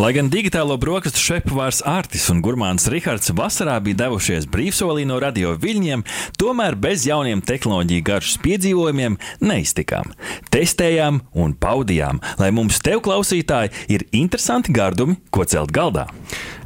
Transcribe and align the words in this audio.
Lai 0.00 0.14
gan 0.16 0.30
digitālo 0.32 0.78
brokastu 0.80 1.20
šefpavārs 1.20 1.82
Artis 1.84 2.30
un 2.32 2.38
gurmāns 2.40 2.86
Rihards 2.88 3.34
vasarā 3.36 3.74
bija 3.84 3.98
devušies 4.06 4.46
brīvsolī 4.48 5.02
no 5.04 5.18
radio 5.20 5.50
viļņiem, 5.60 6.06
tomēr 6.40 6.78
bez 6.80 7.04
jauniem 7.04 7.42
tehnoloģiju 7.44 8.06
garšas 8.06 8.38
piedzīvojumiem 8.40 9.18
neiztikām. 9.44 10.14
Testējām 10.48 11.20
un 11.36 11.52
paudījām, 11.52 12.22
lai 12.40 12.48
mums, 12.48 12.80
tev 12.80 13.02
klausītāji, 13.04 13.74
ir 13.92 14.06
interesanti 14.16 14.72
gardumi, 14.72 15.18
ko 15.28 15.44
celt 15.44 15.74
galdā. 15.76 16.06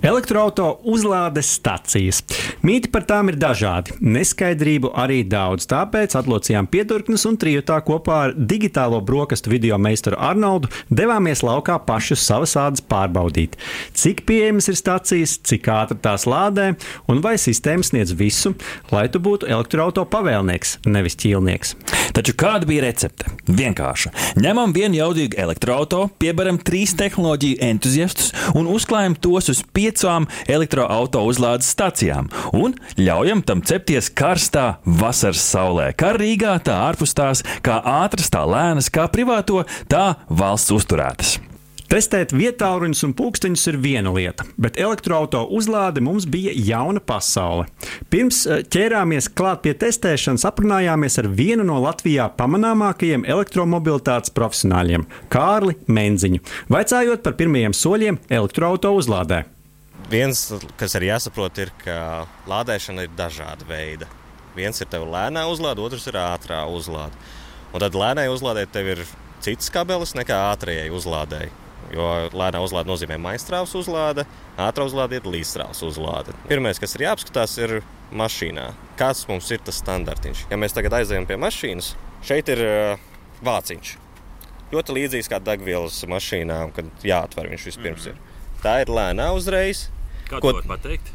Elektroautorāta 0.05 0.85
uzlādes 0.93 1.49
stacijas. 1.57 2.19
Mīti 2.63 2.91
par 2.93 3.07
tām 3.09 3.31
ir 3.33 3.39
dažādi, 3.41 3.97
neskaidrību 4.05 4.91
arī 5.01 5.23
daudz. 5.25 5.65
Tāpēc 5.71 6.15
atlocījām 6.21 6.69
piedurknes 6.69 7.25
un 7.31 7.39
trijotā 7.41 7.79
kopā 7.87 8.19
ar 8.27 8.35
digitālo 8.37 9.01
brokastu 9.01 9.51
video 9.55 9.81
meistaru 9.81 10.21
Arnoldu 10.21 10.69
devāmies 10.93 11.41
laukā 11.43 11.81
pašus 11.89 12.21
savas 12.29 12.53
ādas 12.61 12.85
pārbaudīt. 12.85 13.24
Cik 13.95 14.25
pieejamas 14.29 14.69
ir 14.73 14.79
stacijas, 14.79 15.39
cik 15.47 15.69
ātri 15.73 15.99
tās 16.05 16.27
lādē 16.31 16.73
un 17.11 17.23
vai 17.25 17.37
sistēma 17.41 17.87
sniedz 17.87 18.15
visu, 18.19 18.55
lai 18.93 19.07
tu 19.09 19.23
būtu 19.23 19.49
elektroautorāta 19.51 20.11
pavēlnieks, 20.11 20.79
nevis 20.87 21.19
ķīlnieks. 21.21 21.75
Taču 22.15 22.35
kāda 22.39 22.69
bija 22.69 22.85
recepte? 22.85 23.31
Vienkārša. 23.49 24.13
Ņemam 24.41 24.75
vienu 24.77 25.01
jaudīgu 25.01 25.39
elektroautorātu, 25.41 26.13
piebaram 26.21 26.59
trīs 26.63 26.95
tehnoloģiju 26.99 27.61
entuziastus 27.65 28.33
un 28.55 28.69
uzklājam 28.71 29.17
tos 29.19 29.51
uz 29.53 29.63
piecām 29.75 30.29
elektroautorāta 30.47 31.25
uzlādes 31.25 31.71
stacijām 31.75 32.31
un 32.55 32.77
ļaujam 33.01 33.43
tam 33.47 33.63
cepties 33.67 34.11
karstā 34.15 34.67
vasaras 34.85 35.43
saulē. 35.55 35.91
Kā 35.99 36.15
Rīgā, 36.19 36.59
tā 36.65 36.79
ārpus 36.89 37.17
tās, 37.17 37.45
kā 37.65 37.81
ātras, 38.03 38.31
tā 38.33 38.45
lēnas, 38.49 38.93
kā 38.95 39.09
privāto, 39.13 39.65
tā 39.91 40.15
valsts 40.29 40.75
uzturētas. 40.75 41.39
Testēt 41.91 42.33
vietāluņus 42.35 43.05
un 43.07 43.13
pulksteņus 43.17 43.67
ir 43.71 43.79
viena 43.83 44.13
lieta, 44.15 44.47
bet 44.57 44.79
elektroautorāta 44.81 45.45
uzlāde 45.53 46.03
mums 46.05 46.27
bija 46.31 46.55
jauna 46.57 47.03
pasaule. 47.05 47.67
Pirms 48.11 48.45
eh, 48.47 48.63
ķērāmies 48.65 49.31
klāt 49.37 49.65
pie 49.67 49.75
testēšanas, 49.79 50.47
aprunājāmies 50.49 51.21
ar 51.23 51.29
vienu 51.29 51.67
no 51.69 51.81
Latvijā 51.85 52.31
pamanāmākajiem 52.39 53.27
elektromobilitātes 53.29 54.33
profesionāļiem- 54.35 55.07
Kārli 55.35 55.77
Menziņu, 55.87 56.41
vaicājot 56.73 57.23
par 57.23 57.37
pirmajiem 57.41 57.77
soļiem 57.77 58.23
elektroautorāta 58.29 58.95
uzlādē 58.95 59.45
viens, 60.11 60.41
kas 60.79 60.95
arī 60.99 61.11
jāsaprot, 61.11 61.59
ir, 61.63 61.73
ka 61.83 62.27
lādēšana 62.51 63.07
ir 63.07 63.17
dažāda 63.17 63.67
veida. 63.69 64.09
Viens 64.55 64.79
ir 64.81 64.89
tev 64.91 65.07
lēnā 65.11 65.47
uzlāde, 65.51 65.83
otrs 65.83 66.07
ir 66.11 66.19
ātrā 66.21 66.63
uzlāde. 66.71 67.17
Un 67.75 67.83
tad 67.83 67.97
lēnai 67.99 68.29
uzlādē 68.31 68.67
tev 68.71 68.93
ir 68.95 69.05
cits 69.43 69.73
kabelis 69.75 70.15
nekā 70.15 70.37
ātrajai 70.53 70.91
uzlādēji. 70.95 71.64
Jo 71.95 72.11
lēnā 72.35 72.61
uzlāde 72.65 72.91
nozīmē 72.91 73.19
maģistrāls 73.23 73.75
uzlāde, 73.79 74.25
ātrā 74.59 74.87
uzlāde 74.89 75.21
ir 75.21 75.29
līdzstrāls 75.31 75.83
uzlāde. 75.87 76.35
Pirmais, 76.51 76.81
kas 76.83 76.97
ir 76.97 77.07
jāapskatās, 77.07 77.57
ir 77.63 77.77
mašīnā. 78.15 78.71
Kāds 78.99 79.25
mums 79.31 79.51
ir 79.55 79.63
tas 79.65 79.79
standartiņš? 79.83 80.47
Ja 80.51 80.59
mēs 80.61 80.75
tagad 80.75 80.99
aizējām 81.01 81.29
pie 81.31 81.39
mašīnas, 81.41 81.93
šeit 82.27 82.51
ir 82.55 82.65
vāciņš. 83.45 83.97
Ļoti 84.75 84.97
līdzīgs 84.97 85.31
kā 85.31 85.39
degvielas 85.45 86.01
mašīnām, 86.11 86.73
kad 86.75 87.07
jāatver 87.07 87.51
viņš 87.53 87.67
vispirms. 87.71 88.09
Mm 88.09 88.13
-hmm. 88.13 88.31
ir. 88.31 88.63
Tā 88.65 88.79
ir 88.83 88.91
lēnā 88.91 89.29
uzreiz. 89.37 89.89
Kā 90.31 90.41
ko 90.41 90.55
var 90.57 90.67
pateikt? 90.67 91.13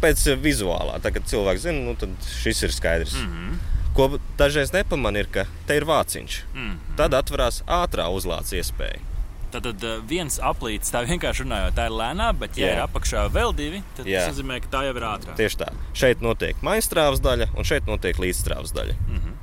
Pēc 0.00 0.24
vizuālā, 0.40 0.96
tā, 1.04 1.12
kad 1.12 1.28
cilvēks 1.28 1.66
zina, 1.66 1.84
nu, 1.84 1.94
tad 2.00 2.10
šis 2.42 2.62
ir 2.62 2.72
skaidrs. 2.72 3.14
Mm 3.14 3.28
-hmm. 3.28 3.58
Ko 3.94 4.18
dažreiz 4.38 4.72
nepamanā, 4.72 5.18
ir, 5.18 5.28
ka 5.32 5.46
te 5.66 5.76
ir 5.76 5.84
vāciņš. 5.84 6.42
Mm 6.54 6.70
-hmm. 6.70 6.96
Tad 6.96 7.14
atverās 7.14 7.62
ātrā 7.66 8.08
uzlādes 8.08 8.52
iespēja. 8.52 9.09
Tad, 9.50 9.64
tad 9.66 9.82
uh, 9.82 9.98
viens 10.06 10.38
aplīts, 10.38 10.92
tā 10.94 11.02
vienkārši 11.08 11.42
runājot, 11.42 11.74
tā 11.74 11.88
ir 11.88 11.96
lēnā, 11.98 12.28
bet, 12.38 12.58
ja 12.60 12.68
Jā. 12.68 12.74
ir 12.76 12.82
apakšā 12.84 13.24
vēl 13.34 13.54
divi, 13.58 13.82
tad 13.96 14.06
Jā. 14.06 14.22
tas 14.22 14.36
nozīmē, 14.36 14.60
ka 14.62 14.70
tā 14.76 14.84
jau 14.86 14.94
ir 14.94 15.06
ātrā. 15.08 15.34
Tieši 15.40 15.58
tā. 15.64 15.72
Šeit 15.98 16.22
notiek 16.22 16.62
maģistrāvas 16.62 17.22
daļa, 17.24 17.50
un 17.58 17.66
šeit 17.66 17.90
notiek 17.90 18.20
līdzstrāvas 18.22 18.74
daļa. 18.76 18.94
Mm 19.08 19.18
-hmm. 19.18 19.34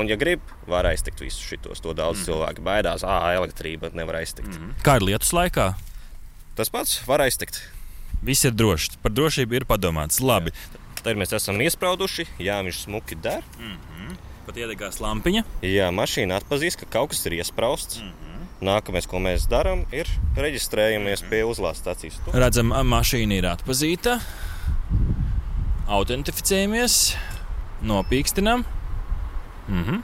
Un, 0.00 0.08
ja 0.08 0.16
grib, 0.16 0.40
var 0.70 0.86
aiztikt 0.86 1.20
visus 1.20 1.42
šitos. 1.42 1.80
To 1.80 1.92
daudz 1.92 2.18
mm 2.18 2.22
-hmm. 2.22 2.26
cilvēku 2.26 2.62
baidās, 2.62 3.04
ah, 3.04 3.34
elektrība 3.34 3.90
nevar 3.92 4.16
aiztikt. 4.22 4.48
Mm 4.48 4.54
-hmm. 4.56 4.82
Kā 4.82 4.96
ir 4.96 5.02
lietus 5.02 5.32
laikā? 5.32 5.74
Tas 6.54 6.70
pats 6.70 7.02
var 7.06 7.20
aiztikt. 7.20 7.60
Viss 8.22 8.44
ir 8.44 8.52
drošs. 8.52 8.96
Par 9.02 9.12
drošību 9.12 9.54
ir 9.54 9.64
padomāts. 9.64 10.20
Labi. 10.20 10.50
Jā. 10.50 10.80
Tad 11.02 11.16
mēs 11.16 11.32
esam 11.32 11.60
iesprauduši, 11.60 12.26
jā, 12.38 12.58
viņš 12.64 12.84
smuki 12.84 13.14
der. 13.14 13.42
Mm 13.58 13.76
-hmm. 13.76 14.16
Pat 14.46 14.56
iedegās 14.56 15.00
lampiņa. 15.00 15.44
Jā, 15.62 15.90
mašīna 15.90 16.40
atpazīst, 16.40 16.76
ka 16.80 16.86
kaut 16.86 17.10
kas 17.10 17.26
ir 17.26 17.32
iesprausts. 17.32 18.00
Mm 18.00 18.08
-hmm. 18.08 18.29
Nākamais, 18.60 19.06
ko 19.08 19.20
mēs 19.24 19.46
darām, 19.48 19.86
ir 19.96 20.08
reģistrējamies 20.36 21.24
pie 21.30 21.40
uzlādes 21.48 21.80
stācijas. 21.80 22.18
Redzam, 22.34 22.74
mašīna 22.92 23.38
ir 23.38 23.48
atpazīta. 23.48 24.18
Autentificējamies, 25.90 27.00
nopīkstinām. 27.88 28.64
-hmm. 29.84 30.02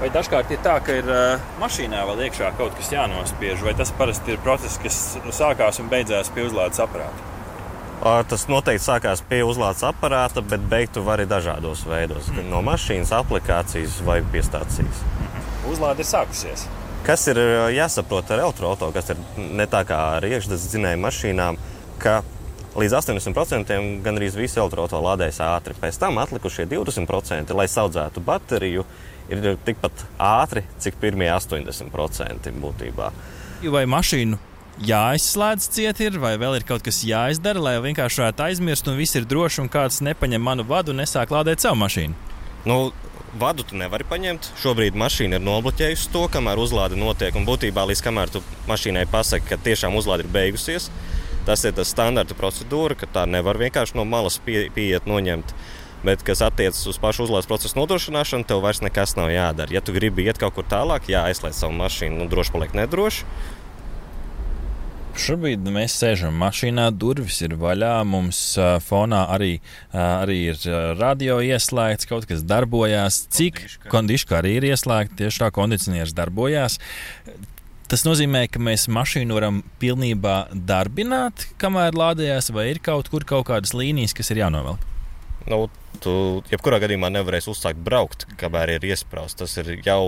Vai 0.00 0.08
dažkārt 0.14 0.50
ir 0.54 0.60
tā, 0.62 0.76
ka 0.78 0.94
ir 0.94 1.08
uh, 1.10 1.40
mašīnā 1.60 2.04
vēl 2.06 2.20
iekšā 2.28 2.52
kaut 2.56 2.76
kas 2.78 2.92
jānospiež, 2.94 3.64
vai 3.66 3.74
tas 3.74 3.90
parasti 3.98 4.36
ir 4.36 4.38
process, 4.38 4.78
kas 4.78 5.18
sākās 5.34 5.80
un 5.82 5.88
beidzās 5.90 6.30
pie 6.30 6.46
uzlādes 6.46 6.78
aparāta? 6.78 7.26
Tas 8.30 8.46
noteikti 8.46 8.84
sākās 8.84 9.24
pie 9.26 9.42
uzlādes 9.42 9.82
aparāta, 9.82 10.40
bet 10.40 10.60
beigtu 10.70 11.02
var 11.02 11.18
arī 11.18 11.26
dažādos 11.26 11.82
veidos. 11.82 12.30
Mm. 12.30 12.46
No 12.52 12.62
mašīnas, 12.62 13.10
aplikācijas 13.10 13.98
vai 14.06 14.22
pie 14.22 14.42
stācijas. 14.46 15.02
Mm. 15.02 15.27
Uzlāde 15.68 16.04
ir 16.04 16.08
sākusies. 16.08 16.66
Kas 17.06 17.24
ir 17.30 17.38
jāsaprot 17.72 18.30
ar 18.34 18.42
elektroautorātu, 18.46 18.94
kas 18.96 19.12
ir 19.14 19.20
ne 19.36 19.66
tā 19.70 19.84
kā 19.88 19.98
ar 20.16 20.26
iekšzemes 20.28 20.66
dzinēju 20.72 21.00
mašīnām, 21.04 21.58
ka 22.02 22.18
līdz 22.78 22.96
80% 22.98 23.78
gandrīz 24.04 24.36
visi 24.38 24.60
elektroautorāti 24.60 25.06
lādējas 25.06 25.40
ātri. 25.46 25.76
Pēc 25.78 26.00
tam 26.00 26.20
atlikušie 26.22 26.66
20%, 26.70 27.54
lai 27.56 27.68
audzētu 27.84 28.24
bateriju, 28.24 28.84
ir 29.32 29.48
tikpat 29.64 30.04
ātri, 30.18 30.64
cik 30.80 31.00
pirmie 31.00 31.30
80% 31.32 32.52
būtībā. 32.62 33.10
Vai 33.72 33.84
mašīnu 33.90 34.38
jāizslēdz 34.86 35.68
ciet, 35.74 36.00
ir, 36.04 36.18
vai 36.22 36.36
vēl 36.38 36.60
ir 36.60 36.66
kaut 36.66 36.84
kas 36.86 37.00
jāizdara, 37.06 37.62
lai 37.62 37.76
vienkārši 37.82 38.22
varētu 38.22 38.44
aizmirst, 38.46 38.88
un 38.90 38.98
viss 38.98 39.18
ir 39.18 39.26
droši, 39.28 39.64
un 39.64 39.72
kāds 39.72 40.00
nepaņem 40.06 40.44
manu 40.44 40.66
vadu 40.68 40.94
un 40.94 41.02
nesāk 41.02 41.32
lādēt 41.34 41.64
savu 41.64 41.80
mašīnu? 41.82 42.14
Nu, 42.68 42.78
vadu 43.38 43.64
tu 43.66 43.78
nevari 43.78 44.06
paņemt. 44.08 44.50
Šobrīd 44.62 44.98
mašīna 44.98 45.38
ir 45.38 45.44
nobloķējusi 45.46 46.10
to, 46.14 46.26
kamēr 46.34 46.60
uzlāde 46.60 46.98
notiek. 46.98 47.36
Un 47.38 47.46
būtībā 47.48 47.86
līdz 47.88 48.02
kamēr 48.04 48.32
tu 48.34 48.42
mašīnai 48.68 49.06
pasaki, 49.10 49.48
ka 49.48 49.60
tiešām 49.64 49.96
uzlāde 49.98 50.26
ir 50.26 50.32
beigusies, 50.34 50.90
tas 51.46 51.64
ir 51.64 51.76
tas 51.78 51.92
standarta 51.94 52.36
procedūra, 52.38 52.98
ka 52.98 53.08
tā 53.10 53.26
nevar 53.30 53.60
vienkārši 53.60 53.96
no 53.98 54.04
malas 54.08 54.40
pie, 54.44 54.66
pieiet 54.74 55.08
noņemt. 55.08 55.54
Bet, 56.06 56.22
kas 56.22 56.44
attiecas 56.46 56.84
uz 56.86 56.98
pašu 57.02 57.24
uzlādes 57.26 57.48
procesu 57.50 57.74
nodrošināšanu, 57.80 58.46
tev 58.46 58.60
vairs 58.62 58.84
nekas 58.84 59.16
nav 59.18 59.32
jādara. 59.34 59.74
Ja 59.74 59.82
tu 59.82 59.94
gribi 59.96 60.28
iet 60.28 60.38
kaut 60.38 60.54
kur 60.54 60.66
tālāk, 60.68 61.08
jāaizslēdz 61.10 61.58
savu 61.58 61.74
mašīnu, 61.80 62.20
nu, 62.20 62.28
droši 62.30 62.54
paliek 62.54 62.76
nedroši. 62.78 63.26
Šobrīd 65.18 65.66
mēs 65.74 65.96
sēžam 65.98 66.36
mašīnā, 66.38 66.88
durvis 66.94 67.40
ir 67.42 67.56
vaļā. 67.58 67.96
Mums 68.06 68.38
uh, 68.60 68.76
fonā 68.84 69.24
arī, 69.34 69.56
uh, 69.58 70.22
arī 70.22 70.38
ir 70.52 70.62
radio 70.98 71.40
ieslēgts, 71.42 72.06
kaut 72.06 72.28
kas 72.30 72.44
darbojās. 72.46 73.24
Cik 73.34 73.58
kondiška 73.90 74.38
arī 74.38 74.58
ir 74.60 74.68
ieslēgta, 74.70 75.18
tieši 75.24 75.42
tā 75.42 75.50
kondicionieris 75.54 76.14
darbojās. 76.14 76.78
Tas 77.88 78.04
nozīmē, 78.04 78.44
ka 78.52 78.60
mēs 78.62 78.86
mašīnu 78.92 79.34
varam 79.34 79.62
pilnībā 79.80 80.36
darbināt, 80.52 81.48
kamēr 81.58 81.96
lādējās, 81.96 82.52
vai 82.54 82.68
ir 82.74 82.82
kaut 82.84 83.08
kur 83.10 83.24
kaut 83.26 83.48
kādas 83.48 83.72
līnijas, 83.74 84.14
kas 84.14 84.30
ir 84.34 84.44
jānovelk. 84.44 84.82
Nu, 85.48 85.64
tu 86.04 86.12
jebkurā 86.52 86.78
gadījumā 86.84 87.08
nevarēsi 87.14 87.48
uzsākt 87.50 87.80
braukt, 87.84 88.26
kamēr 88.38 88.76
ir 88.76 88.84
iesprāstīts. 88.90 89.38
Tas 89.40 89.56
ir 89.62 89.78
jau 89.86 90.02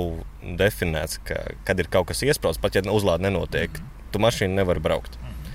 definēts, 0.61 1.23
ka, 1.25 1.41
kad 1.65 1.81
ir 1.81 1.89
kaut 1.91 2.11
kas 2.13 2.21
iesprāstīts, 2.27 2.61
pat 2.63 2.77
ja 2.77 2.85
uzlāde 2.93 3.25
nenotiek, 3.27 3.73
mm 3.73 3.87
-hmm. 3.87 4.00
Tu 4.11 4.19
mašīnu 4.19 4.55
nevar 4.55 4.79
braukt. 4.79 5.17
-hmm. 5.17 5.55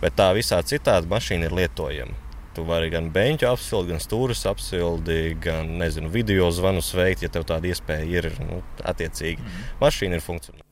Bet 0.00 0.16
tā 0.16 0.32
visā 0.34 0.62
citādi 0.62 1.08
mašīna 1.08 1.44
ir 1.44 1.52
lietojama. 1.52 2.25
Tu 2.56 2.62
vari 2.64 2.88
gan 2.88 3.10
beigtu 3.12 3.44
apsildi, 3.50 3.92
gan 3.92 4.00
stūrus 4.00 4.46
apsildi, 4.48 5.34
gan 5.44 5.74
nezinu, 5.76 6.08
video 6.08 6.48
zvanus 6.48 6.88
veikt, 6.96 7.26
ja 7.26 7.28
tev 7.28 7.44
tāda 7.44 7.68
iespēja 7.68 8.06
ir. 8.08 8.30
Nu, 8.40 8.62
attiecīgi, 8.80 9.42
mm 9.42 9.50
-hmm. 9.50 9.82
mašīna 9.82 10.16
ir 10.16 10.24
funkcionāla. 10.24 10.64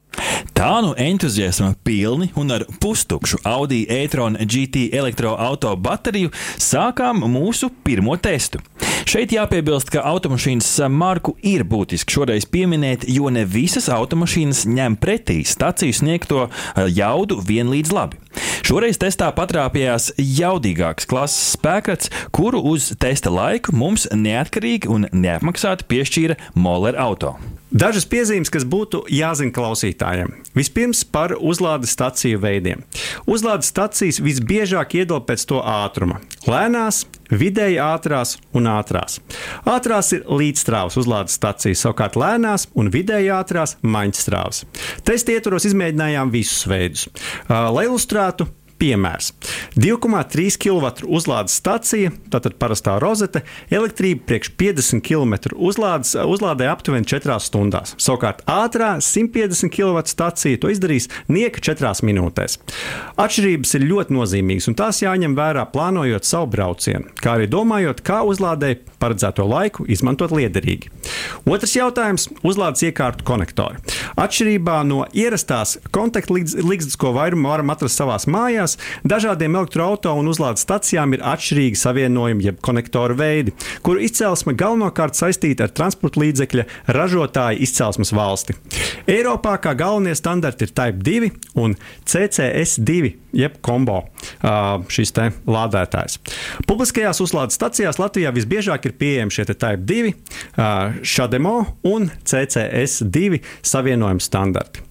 Tā 0.54 0.80
nu 0.80 0.94
entuziasma 0.96 1.74
pilni 1.84 2.30
un 2.40 2.50
ar 2.50 2.64
pustukšu 2.80 3.42
Audi 3.44 3.84
e-tron 3.90 4.36
GT 4.40 4.88
elektroautobateriju 4.96 6.30
sākām 6.56 7.20
mūsu 7.28 7.68
pirmo 7.84 8.16
testu. 8.16 8.62
Šeit 9.04 9.34
jāpiebilst, 9.36 9.90
ka 9.92 10.00
automašīnas 10.08 10.70
marku 10.88 11.34
ir 11.44 11.66
būtiski 11.68 12.16
šoreiz 12.16 12.46
pieminēt, 12.48 13.04
jo 13.12 13.28
ne 13.28 13.44
visas 13.44 13.90
automašīnas 13.92 14.64
ņem 14.64 14.96
pretī 14.96 15.42
staciju 15.44 15.92
sniegto 15.92 16.46
eh, 16.48 16.86
jaudu 16.88 17.42
vienlīdz 17.44 17.92
labi. 17.92 18.23
Šoreiz 18.64 18.96
testā 18.96 19.26
patrāpījās 19.36 20.14
jaudīgāks 20.16 21.04
klases 21.04 21.50
spēkrats, 21.52 22.08
kuru 22.32 22.62
uz 22.70 22.86
testa 22.96 23.28
laiku 23.28 23.74
mums 23.76 24.06
neatkarīgi 24.08 24.88
un 24.88 25.04
neapmaksāti 25.12 25.84
piešķīra 25.90 26.38
Moller 26.56 26.96
auto. 26.96 27.34
Dažas 27.74 28.06
piezīmes, 28.08 28.48
kas 28.54 28.64
būtu 28.64 29.02
jāzina 29.12 29.52
klausītājiem. 29.52 30.32
Vispirms 30.56 31.02
par 31.04 31.34
uzlādes 31.36 31.92
staciju 31.92 32.40
veidiem. 32.40 32.86
Uzlādes 33.28 33.68
stacijas 33.68 34.22
visbiežāk 34.24 34.96
iedod 35.02 35.26
pēc 35.28 35.44
to 35.50 35.60
ātruma- 35.60 36.22
lēnās, 36.48 37.04
vidēji 37.30 37.78
ātrās 37.82 38.36
un 38.56 38.68
ātrās. 38.70 39.20
Ātrās 39.68 40.12
ir 40.16 40.26
līdzstrāvas 40.28 40.98
uzlādes 41.00 41.38
stacijas, 41.38 41.84
savukārt 41.84 42.18
lēnās 42.20 42.68
un 42.74 42.90
vidēji 42.94 43.32
ātrās 43.34 43.76
maņķstrāvas. 43.82 44.64
Testa 45.06 45.34
ietvaros 45.36 45.68
izmēģinājām 45.70 46.34
visus 46.34 46.66
veidus. 46.70 47.08
Lai 47.48 47.86
ilustrētu, 47.88 48.48
Piemērs. 48.80 49.30
2,3 49.78 50.58
kW 50.60 51.06
uzlādes 51.06 51.54
stacija, 51.60 52.10
tātad 52.32 52.56
parastā 52.58 52.96
rozete, 53.02 53.44
elektrība 53.70 54.26
priekš 54.28 54.50
50 54.58 55.04
km 55.04 55.54
uzlādes, 55.54 56.14
uzlādē 56.18 56.68
aptuveni 56.72 57.06
4 57.08 57.38
stundās. 57.42 57.94
Savukārt 58.02 58.42
ātrā 58.50 58.96
150 59.04 59.70
kW 59.74 60.02
stacija 60.10 60.60
to 60.60 60.72
izdarīs 60.72 61.08
nieka 61.30 61.62
4 61.64 61.94
minūtēs. 62.08 62.58
Atšķirības 63.20 63.76
ir 63.78 63.86
ļoti 63.92 64.16
nozīmīgas, 64.18 64.68
un 64.70 64.78
tās 64.78 65.02
jāņem 65.04 65.36
vērā 65.38 65.66
plānojot 65.70 66.26
savu 66.26 66.50
braucienu, 66.56 67.14
kā 67.20 67.38
arī 67.38 67.48
domājot, 67.50 68.02
kā 68.06 68.22
uzlādēji 68.26 68.80
paredzēto 69.02 69.46
laiku 69.48 69.86
izmantot 69.90 70.32
liederīgi. 70.34 70.90
Otrs 71.44 71.76
jautājums- 71.76 72.26
uzlādes 72.50 72.82
iekārtu 72.88 73.24
konektori. 73.28 73.78
Atšķirībā 74.16 74.80
no 74.88 75.04
ierastās 75.12 75.76
kontaktligzdas, 75.92 76.96
ko 76.96 77.12
vairumu 77.12 77.48
varam 77.52 77.70
atrast 77.74 78.00
savās 78.00 78.24
mājās, 78.26 78.63
mājās, 78.64 78.78
dažādiem 79.04 79.56
elektroautoriem 79.58 80.22
un 80.24 80.30
uzlādes 80.32 80.64
stacijām 80.64 81.14
ir 81.14 81.24
atšķirīgi 81.24 81.78
savienojumi, 81.78 82.44
jeb 82.48 82.60
konektoru 82.64 83.16
veidi, 83.18 83.54
kuru 83.82 84.02
izcelsme 84.04 84.54
galvenokārt 84.54 85.16
saistīta 85.18 85.66
ar 85.66 85.74
transporta 85.74 86.20
līdzekļa 86.20 86.64
ražotāju 86.94 87.62
izcelsmes 87.64 88.12
valsti. 88.14 88.56
Eiropā 89.10 89.56
kā 89.60 89.74
galvenie 89.76 90.14
standarti 90.16 90.66
ir 90.66 90.74
Type 90.74 91.02
2 91.04 91.30
un 91.60 91.76
CCS2, 92.08 93.12
jeb 93.34 93.58
kombo 93.64 94.04
šis 94.88 95.12
te 95.14 95.30
lādētājs. 95.46 96.20
Publiskajās 96.68 97.20
uzlādes 97.24 97.58
stacijās 97.58 98.00
Latvijā 98.00 98.32
visbiežāk 98.34 98.88
ir 98.88 98.96
pieejami 98.98 99.34
šie 99.34 99.48
Type 99.52 99.84
2, 99.84 100.14
Šademo 101.04 101.56
un 101.90 102.10
CCS2 102.24 103.42
savienojuma 103.62 104.24
standarti. 104.24 104.84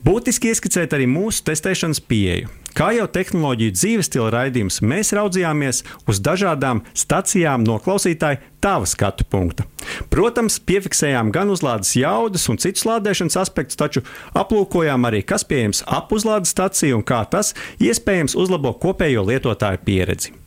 Būtiski 0.00 0.48
ieskicēt 0.48 0.94
arī 0.96 1.04
mūsu 1.10 1.42
testēšanas 1.44 2.00
pieeju. 2.08 2.48
Kā 2.72 2.92
jau 2.94 3.04
tehnoloģiju 3.10 3.74
dzīves 3.74 4.08
stila 4.08 4.30
raidījums, 4.32 4.78
mēs 4.80 5.10
raudzījāmies 5.12 5.82
uz 6.08 6.20
dažādām 6.24 6.80
stacijām 6.96 7.66
no 7.66 7.76
klausītāja 7.82 8.40
tava 8.64 8.88
skatu 8.88 9.26
punkta. 9.28 9.66
Protams, 10.08 10.56
piefiksējām 10.64 11.32
gan 11.34 11.52
uzlādes 11.52 11.92
jaudas 11.98 12.48
un 12.48 12.60
citus 12.62 12.86
lādēšanas 12.88 13.36
aspektus, 13.42 13.80
taču 13.80 14.06
aplūkojām 14.32 15.04
arī, 15.10 15.20
kas 15.26 15.44
pieejams 15.44 15.84
ap 15.84 16.14
uzlādes 16.16 16.54
staciju 16.56 17.02
un 17.02 17.04
kā 17.04 17.20
tas 17.28 17.52
iespējams 17.82 18.38
uzlabo 18.40 18.72
kopējo 18.80 19.26
lietotāju 19.28 19.84
pieredzi. 19.84 20.39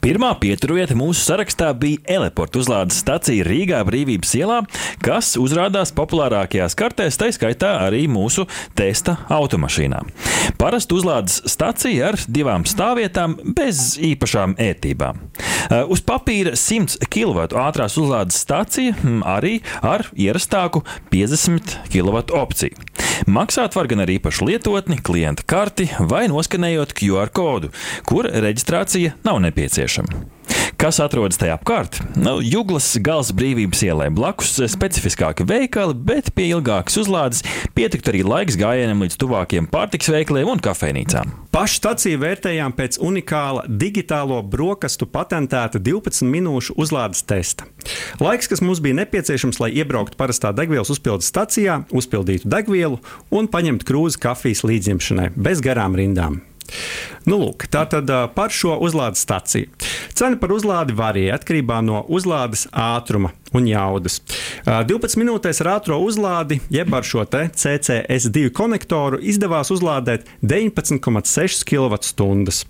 Pirmā 0.00 0.30
pieturvieta 0.40 0.94
mūsu 0.96 1.20
sarakstā 1.26 1.70
bija 1.76 2.00
Eleporta 2.18 2.60
uzlādes 2.62 3.00
stacija 3.02 3.44
Rīgā 3.44 3.82
Brīvības 3.84 4.32
ielā, 4.38 4.60
kas 5.04 5.34
uzrādās 5.40 5.92
populārākajās 5.96 6.76
kartēs, 6.78 7.18
tā 7.20 7.28
skaitā 7.36 7.74
arī 7.84 8.06
mūsu 8.08 8.46
testa 8.78 9.18
automašīnā. 9.28 10.00
Parasti 10.60 10.96
uzlādes 10.96 11.42
stacija 11.50 12.12
ar 12.12 12.20
divām 12.28 12.64
stāvvietām 12.68 13.36
bez 13.56 13.98
īpašām 14.00 14.56
ērtībām. 14.60 15.20
Uz 15.92 16.00
papīra 16.06 16.56
100 16.56 17.04
kW 17.10 17.44
ātrās 17.60 17.98
uzlādes 18.00 18.40
stacija 18.40 18.94
mm, 18.96 19.20
arī 19.28 19.58
ar 19.84 20.06
ierastāku 20.16 20.84
50 21.12 21.76
kW 21.92 22.24
opciju. 22.40 22.88
Maksāt 23.28 23.76
var 23.76 23.88
gan 23.90 24.00
ar 24.00 24.10
īpašu 24.10 24.46
lietotni, 24.48 24.96
klienta 25.04 25.44
karti 25.44 25.90
vai 26.08 26.24
noskanējot 26.32 26.94
QR 26.96 27.32
kodu, 27.36 27.68
kur 28.08 28.28
reģistrācija 28.32 29.18
nav 29.26 29.42
nepieciešama. 29.44 29.49
Kas 30.80 30.96
atrodas 31.02 31.36
tajā 31.36 31.58
apkārt? 31.58 31.98
Nu, 32.16 32.38
Juglas 32.40 32.86
gals 33.04 33.34
brīvības 33.36 33.82
ielai 33.84 34.06
blakus 34.16 34.54
specifiskāki 34.72 35.44
veikali, 35.44 35.92
bet 35.92 36.30
pie 36.32 36.46
ilgākas 36.54 36.96
uzlādes 37.02 37.44
pietikt 37.76 38.08
arī 38.08 38.22
laiks 38.24 38.56
gājienam 38.56 39.04
līdz 39.04 39.18
tuvākiem 39.20 39.68
pārtiks 39.68 40.08
veikaliem 40.08 40.48
un 40.54 40.64
kafejnīcām. 40.64 41.34
Pašu 41.52 41.82
staciju 41.82 42.22
vērtējām 42.24 42.72
pēc 42.78 42.96
unikāla 43.04 43.66
digitālo 43.68 44.40
brokastu 44.40 45.04
patentēta 45.04 45.82
12 45.84 46.24
minūšu 46.32 46.78
uzlādes 46.80 47.26
testa. 47.28 47.68
Laiks, 48.22 48.48
kas 48.48 48.64
mums 48.64 48.80
bija 48.80 49.02
nepieciešams, 49.02 49.60
lai 49.60 49.74
iebrauktu 49.76 50.16
parastā 50.16 50.54
degvielas 50.56 50.92
uzpildes 50.96 51.28
stacijā, 51.28 51.82
uzpildītu 51.92 52.48
degvielu 52.48 53.02
un 53.28 53.52
paņemtu 53.52 53.92
krūzi 53.92 54.24
kafijas 54.24 54.64
līdzņemšanai 54.64 55.34
bez 55.36 55.60
garām 55.60 55.98
rindām. 56.00 56.40
Nu, 57.28 57.38
lūk, 57.40 57.66
tā 57.72 57.84
tad 57.90 58.10
par 58.34 58.54
šo 58.54 58.78
uzlādes 58.80 59.24
staciju. 59.26 59.68
Cena 60.16 60.38
par 60.40 60.52
uzlādi 60.54 60.96
varēja 60.96 61.36
atkarībā 61.38 61.80
no 61.84 62.02
uzlādes 62.08 62.66
ātruma 62.72 63.34
un 63.56 63.66
jaudas. 63.66 64.20
12 64.66 65.18
minūtēs 65.18 65.60
ar 65.64 65.72
ātrā 65.76 65.96
uzlādi, 65.98 66.60
jeb 66.72 66.92
ar 66.94 67.06
šo 67.06 67.24
CCS2 67.26 68.50
konektoru, 68.54 69.18
izdevās 69.20 69.72
uzlādēt 69.74 70.28
19,6 70.46 71.64
kWh. 71.66 72.60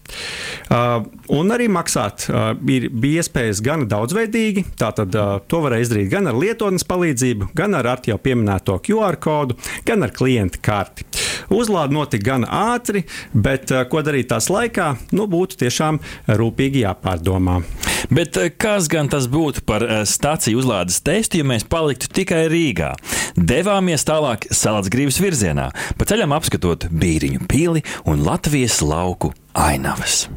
Un 1.31 1.55
arī 1.55 1.69
maksāt 1.71 2.27
ir, 2.31 2.89
bija 2.91 3.25
iespējas 3.25 3.63
gan 3.65 3.87
daudzveidīgi, 3.91 4.67
tātad 4.81 5.15
to 5.51 5.63
varēja 5.67 5.89
izdarīt 5.89 6.11
gan 6.13 6.31
ar 6.31 6.39
lietotnes 6.41 6.87
palīdzību, 6.89 7.53
gan 7.57 7.77
ar 7.79 7.91
jau 8.07 8.19
pieminēto 8.23 8.79
QR 8.87 9.21
kodu, 9.21 9.59
gan 9.87 10.07
ar 10.07 10.15
klienta 10.17 10.63
karti. 10.65 11.07
Uzlāde 11.51 11.97
notika 11.97 12.33
gan 12.33 12.49
ātri, 12.49 13.05
bet 13.35 13.73
ko 13.91 14.05
darīt 14.07 14.31
tās 14.33 14.49
laikā, 14.53 14.95
nu, 15.13 15.29
būtu 15.31 15.61
tiešām 15.65 16.01
rūpīgi 16.41 16.85
jāpārdomā. 16.87 17.61
Bet 18.11 18.39
kas 18.59 18.89
gan 18.91 19.11
tas 19.13 19.27
būtu 19.31 19.63
par 19.69 19.85
stāciju 20.09 20.63
uzlādi? 20.63 20.71
uzlādes 20.71 21.01
testu, 21.03 21.41
ja 21.41 21.45
mēs 21.45 21.65
paliktu 21.67 22.09
tikai 22.15 22.47
Rīgā. 22.51 22.95
Devāmies 23.37 24.05
tālāk 24.07 24.47
Salacgrības 24.55 25.19
virzienā, 25.21 25.71
pa 25.99 26.07
ceļam 26.07 26.33
apskatot 26.37 26.87
Bīriņu 26.91 27.47
pili 27.51 27.83
un 28.07 28.23
Latvijas 28.25 28.81
lauku 28.83 29.33
ainavas. 29.53 30.29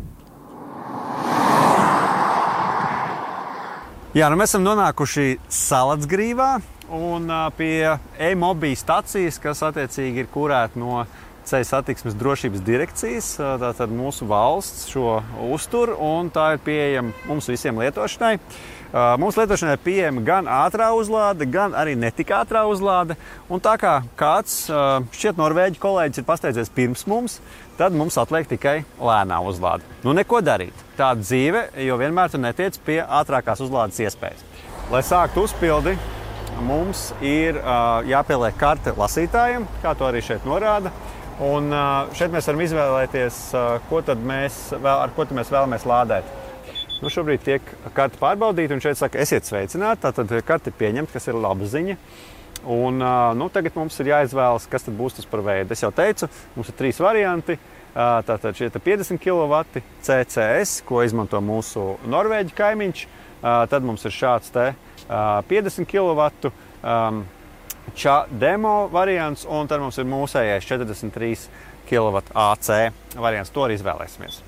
Jā, 4.14 4.30
nu 4.30 4.38
mēs 4.38 4.52
esam 4.54 4.66
nonākuši 4.66 5.38
Salacgrībā 5.50 6.58
un 6.92 7.30
pie 7.58 7.98
e-mobīļa 8.32 8.80
stacijas, 8.80 9.40
kas 9.44 9.64
attiecīgi 9.70 10.24
ir 10.24 10.32
kurēta 10.34 10.80
no 10.80 11.04
ceļu 11.48 11.68
satiksmes 11.68 12.16
drošības 12.20 12.64
direkcijas. 12.64 13.34
Tātad 13.40 13.92
mūsu 13.92 14.28
valsts 14.30 14.88
šo 14.92 15.18
uztur 15.52 15.96
un 15.98 16.32
tā 16.34 16.54
ir 16.56 16.64
pieejama 16.64 17.28
mums 17.28 17.50
visiem 17.52 17.82
lietošanai. 17.84 18.38
Mums 18.94 19.40
lietošanai 19.40 19.80
pieejama 19.82 20.22
gan 20.22 20.48
ātrā 20.48 20.92
uzlāde, 20.94 21.48
gan 21.50 21.74
arī 21.74 21.96
netika 21.98 22.44
ātrā 22.44 22.62
uzlāde. 22.70 23.18
Un 23.50 23.64
tā 23.64 23.74
kā 23.82 23.96
kāds 24.20 24.68
šķiet 24.70 25.42
norvēģi 25.42 25.82
kolēģis 25.82 26.22
ir 26.22 26.28
pasteidzies 26.28 26.72
pirms 26.74 27.08
mums, 27.10 27.40
tad 27.80 27.98
mums 27.98 28.20
atliek 28.22 28.48
tikai 28.52 28.84
lēnā 29.02 29.42
uzlāde. 29.50 29.88
Nu, 30.06 30.14
neko 30.14 30.44
darīt. 30.46 30.78
Tāda 30.94 31.26
dzīve, 31.26 31.68
jo 31.88 31.98
vienmēr 31.98 32.30
tu 32.30 32.38
netiec 32.38 32.78
pie 32.86 33.02
ātrākās 33.02 33.66
uzlādes 33.66 33.98
iespējas. 34.06 34.46
Lai 34.94 35.02
sāktu 35.02 35.48
uzpildi, 35.48 35.98
mums 36.62 37.10
ir 37.24 37.58
jāpieliek 38.10 38.56
karte 38.60 38.94
lasītājiem, 38.98 39.66
kā 39.84 39.94
to 39.98 40.08
arī 40.08 40.22
šeit 40.26 40.46
norāda. 40.48 40.94
Un 41.44 41.74
šeit 42.14 42.34
mēs 42.34 42.48
varam 42.48 42.62
izvēlēties, 42.62 43.40
ko 43.90 44.02
mēs, 44.22 44.60
vēl, 44.76 44.98
ar 45.08 45.14
ko 45.16 45.26
mēs 45.34 45.50
vēlamies 45.54 45.88
lādēt. 45.90 46.30
Nu, 47.02 47.10
šobrīd 47.12 47.42
tiek 47.44 47.74
karte 47.96 48.20
pārbaudīta, 48.22 48.78
un 48.78 48.84
šeit 48.84 49.00
saka, 49.00 49.20
esiet 49.20 49.48
sveicināti. 49.50 50.06
Tātad 50.06 50.30
karte 50.48 50.72
ir 50.72 50.78
pieņemta, 50.80 51.12
kas 51.16 51.28
ir 51.28 51.40
laba 51.42 51.68
ziņa. 51.68 51.98
Un, 52.64 53.02
nu, 53.36 53.50
tagad 53.52 53.76
mums 53.76 53.98
ir 54.00 54.14
jāizvēlas, 54.14 54.70
kas 54.72 54.88
būs 54.88 55.18
tas 55.18 55.28
par 55.28 55.44
veidu. 55.44 55.74
Es 55.76 55.84
jau 55.84 55.92
teicu, 55.92 56.30
mums 56.56 56.70
ir 56.72 56.78
trīs 56.80 57.02
varianti. 57.04 57.58
Tātad 57.94 58.56
šie 58.58 58.72
50 58.74 59.20
kW 59.22 59.82
CCS, 60.06 60.80
ko 60.88 61.04
izmanto 61.06 61.42
mūsu 61.44 61.98
norvēģi 62.10 62.56
kaimiņš. 62.58 63.04
Tad 63.44 63.84
mums 63.84 64.06
ir 64.08 64.16
šāds 64.16 64.54
te 64.54 64.72
50 65.10 65.90
kW 65.90 66.30
čā 68.00 68.16
demo 68.30 68.88
variants, 68.94 69.46
un 69.50 69.68
tad 69.68 69.84
mums 69.84 70.00
ir 70.00 70.10
mūsējais 70.10 70.66
43 70.70 71.46
kW 71.90 72.24
AC 72.34 72.72
variants. 73.20 73.54
To 73.54 73.68
arī 73.68 73.78
izvēlēsimies. 73.80 74.42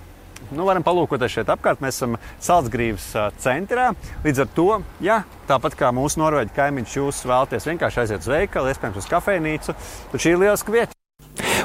Nu, 0.54 0.66
varam 0.68 0.84
palūkoties 0.86 1.40
šeit 1.40 1.50
apkārt. 1.50 1.82
Mēs 1.82 1.98
esam 1.98 2.18
Salzgrības 2.44 3.08
centrā. 3.42 3.92
Līdz 4.26 4.44
ar 4.46 4.52
to, 4.58 4.68
ja 5.04 5.22
tāpat 5.50 5.78
kā 5.80 5.90
mūsu 5.96 6.22
norvēģi 6.22 6.54
kaimiņš, 6.58 7.00
jūs 7.00 7.24
vēlaties 7.26 7.72
vienkārši 7.72 8.04
aiziet 8.04 8.26
uz 8.28 8.34
veikalu, 8.36 8.74
iespējams, 8.74 9.02
uz 9.02 9.10
kafejnīcu, 9.16 9.80
tad 10.12 10.22
šī 10.28 10.36
ir 10.36 10.46
lieliska 10.46 10.76
vieta. 10.76 10.95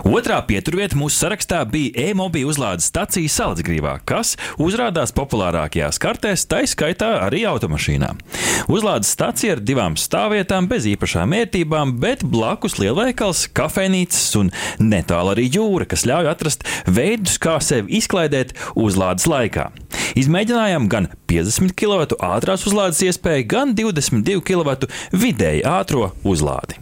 Otrā 0.06 0.38
pieturvieta 0.46 0.96
mūsu 0.96 1.18
sarakstā 1.20 1.60
bija 1.68 2.10
e-mobīļa 2.10 2.48
uzlādes 2.48 2.88
stacija 2.88 3.30
Salacgrīvā, 3.30 3.98
kas 4.08 4.36
uzrādās 4.60 5.12
populārākajās 5.16 6.00
kartēs, 6.00 6.46
tā 6.48 6.62
skaitā 6.70 7.10
arī 7.26 7.42
automašīnā. 7.50 8.14
Uzlādes 8.72 9.12
stacija 9.12 9.56
ar 9.56 9.62
divām 9.64 9.98
stāvvietām 10.00 10.70
bez 10.70 10.88
īpašām 10.88 11.36
vērtībām, 11.36 11.96
bet 12.00 12.24
blakus 12.24 12.78
lielveikals, 12.80 13.46
kafejnīcas 13.56 14.24
un 14.40 14.52
netālu 14.80 15.34
arī 15.34 15.48
jūra, 15.50 15.88
kas 15.90 16.06
ļauj 16.08 16.30
atrast 16.32 16.64
veidus, 16.88 17.36
kā 17.42 17.58
sevi 17.64 18.00
izklaidēt 18.00 18.56
uzlādes 18.80 19.28
laikā. 19.30 19.68
Izmēģinājām 20.20 20.88
gan 20.90 21.10
50 21.30 21.76
kW 21.78 22.18
ātrās 22.24 22.66
uzlādes 22.66 23.02
iespēju, 23.06 23.48
gan 23.50 23.74
22 23.78 24.40
kW 24.46 24.90
vidēji 25.12 25.66
ātro 25.68 26.10
uzlādi. 26.26 26.80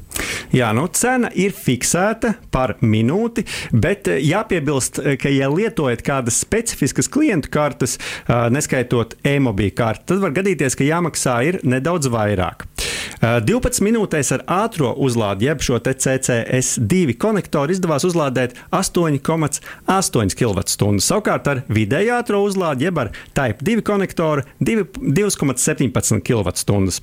Jā, 0.55 0.71
nu, 0.77 0.87
cena 0.93 1.31
ir 1.37 1.55
fiksēta 1.57 2.35
par 2.55 2.77
minūti, 2.81 3.45
bet 3.73 4.11
eh, 4.11 4.23
jāpiebilst, 4.25 5.03
eh, 5.03 5.19
ka, 5.21 5.33
ja 5.33 5.51
lietojat 5.53 6.05
kādas 6.07 6.41
specifiskas 6.45 7.11
klientu 7.13 7.53
kartes, 7.55 7.99
eh, 7.99 8.49
neskaitot 8.55 9.19
e-mobīļu 9.27 9.77
karti, 9.79 10.09
tad 10.13 10.25
var 10.25 10.37
gadīties, 10.37 10.79
ka 10.79 10.89
jāmaksā 10.89 11.41
ir 11.49 11.63
nedaudz 11.69 12.11
vairāk. 12.13 12.69
12 13.23 13.83
minūtēs 13.85 14.33
ar 14.37 14.45
ātrā 14.65 14.93
uzlādi, 14.95 15.49
jeb 15.49 15.63
šo 15.65 15.79
CCS2 15.85 17.17
konektoru 17.21 17.75
izdevās 17.75 18.07
uzlādēt 18.09 18.57
8,8 18.75 20.37
kWh. 20.39 20.99
Savukārt 21.05 21.51
ar 21.51 21.63
vidēji 21.73 22.13
ātrā 22.15 22.41
uzlādi, 22.43 22.89
jeb 22.89 23.03
ar 23.05 23.13
Type 23.37 23.65
2 23.65 23.85
konektoru 23.87 24.45
2,17 24.61 26.23
kWh. 26.27 26.99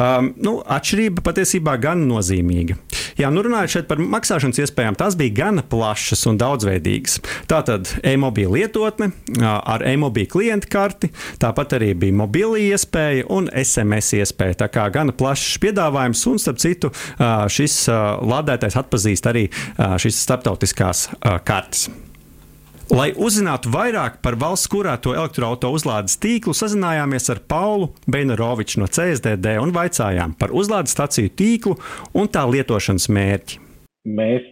Um, 0.00 0.32
nu, 0.40 0.58
atšķirība 0.64 1.24
patiesībā 1.26 1.76
gan 1.82 2.06
nozīmīga. 2.10 2.78
Jā, 3.20 3.28
nu 3.28 3.42
runājot 3.44 3.72
šeit 3.74 3.88
par 3.90 4.00
maksāšanas 4.00 4.62
iespējām, 4.62 4.96
tās 4.96 5.12
bija 5.18 5.34
gana 5.42 5.60
plašas 5.60 6.22
un 6.30 6.38
daudzveidīgas. 6.40 7.18
Tātad 7.50 7.90
e-mobīla 8.06 8.62
lietotne 8.62 9.10
ar 9.44 9.84
e-mobīlu 9.84 10.30
klientu 10.32 10.70
karti, 10.72 11.12
tāpat 11.42 11.76
arī 11.76 11.92
bija 12.00 12.16
mobilī 12.22 12.70
iespēja 12.70 13.28
un 13.28 13.52
SMS 13.52 14.16
iespēja. 14.22 14.62
Tā 14.64 14.72
kā 14.72 14.88
gana 14.94 15.12
plašs 15.12 15.60
piedāvājums, 15.60 16.26
un 16.32 16.40
starp 16.40 16.64
citu 16.64 16.94
šis 17.20 17.82
lādētājs 18.24 18.80
atpazīst 18.80 19.28
arī 19.28 19.50
šīs 19.76 20.24
starptautiskās 20.24 21.10
kartes. 21.44 21.90
Lai 22.90 23.12
uzzinātu 23.14 23.70
vairāk 23.70 24.16
par 24.18 24.34
valsts 24.34 24.66
kurēto 24.70 25.12
elektroautorātu 25.14 25.76
uzlādes 25.78 26.16
tīklu, 26.18 26.50
sazinājāmies 26.58 27.30
ar 27.30 27.38
Paulu 27.46 27.92
Beinaroviču 28.10 28.80
no 28.82 28.88
CSDD 28.90 29.52
un 29.62 29.70
vaicājām 29.76 30.32
par 30.40 30.50
uzlādes 30.50 30.96
staciju 30.96 31.30
tīklu 31.38 31.76
un 32.18 32.26
tā 32.34 32.42
lietošanas 32.50 33.06
mērķi. 33.14 33.60
Mēs 34.10 34.48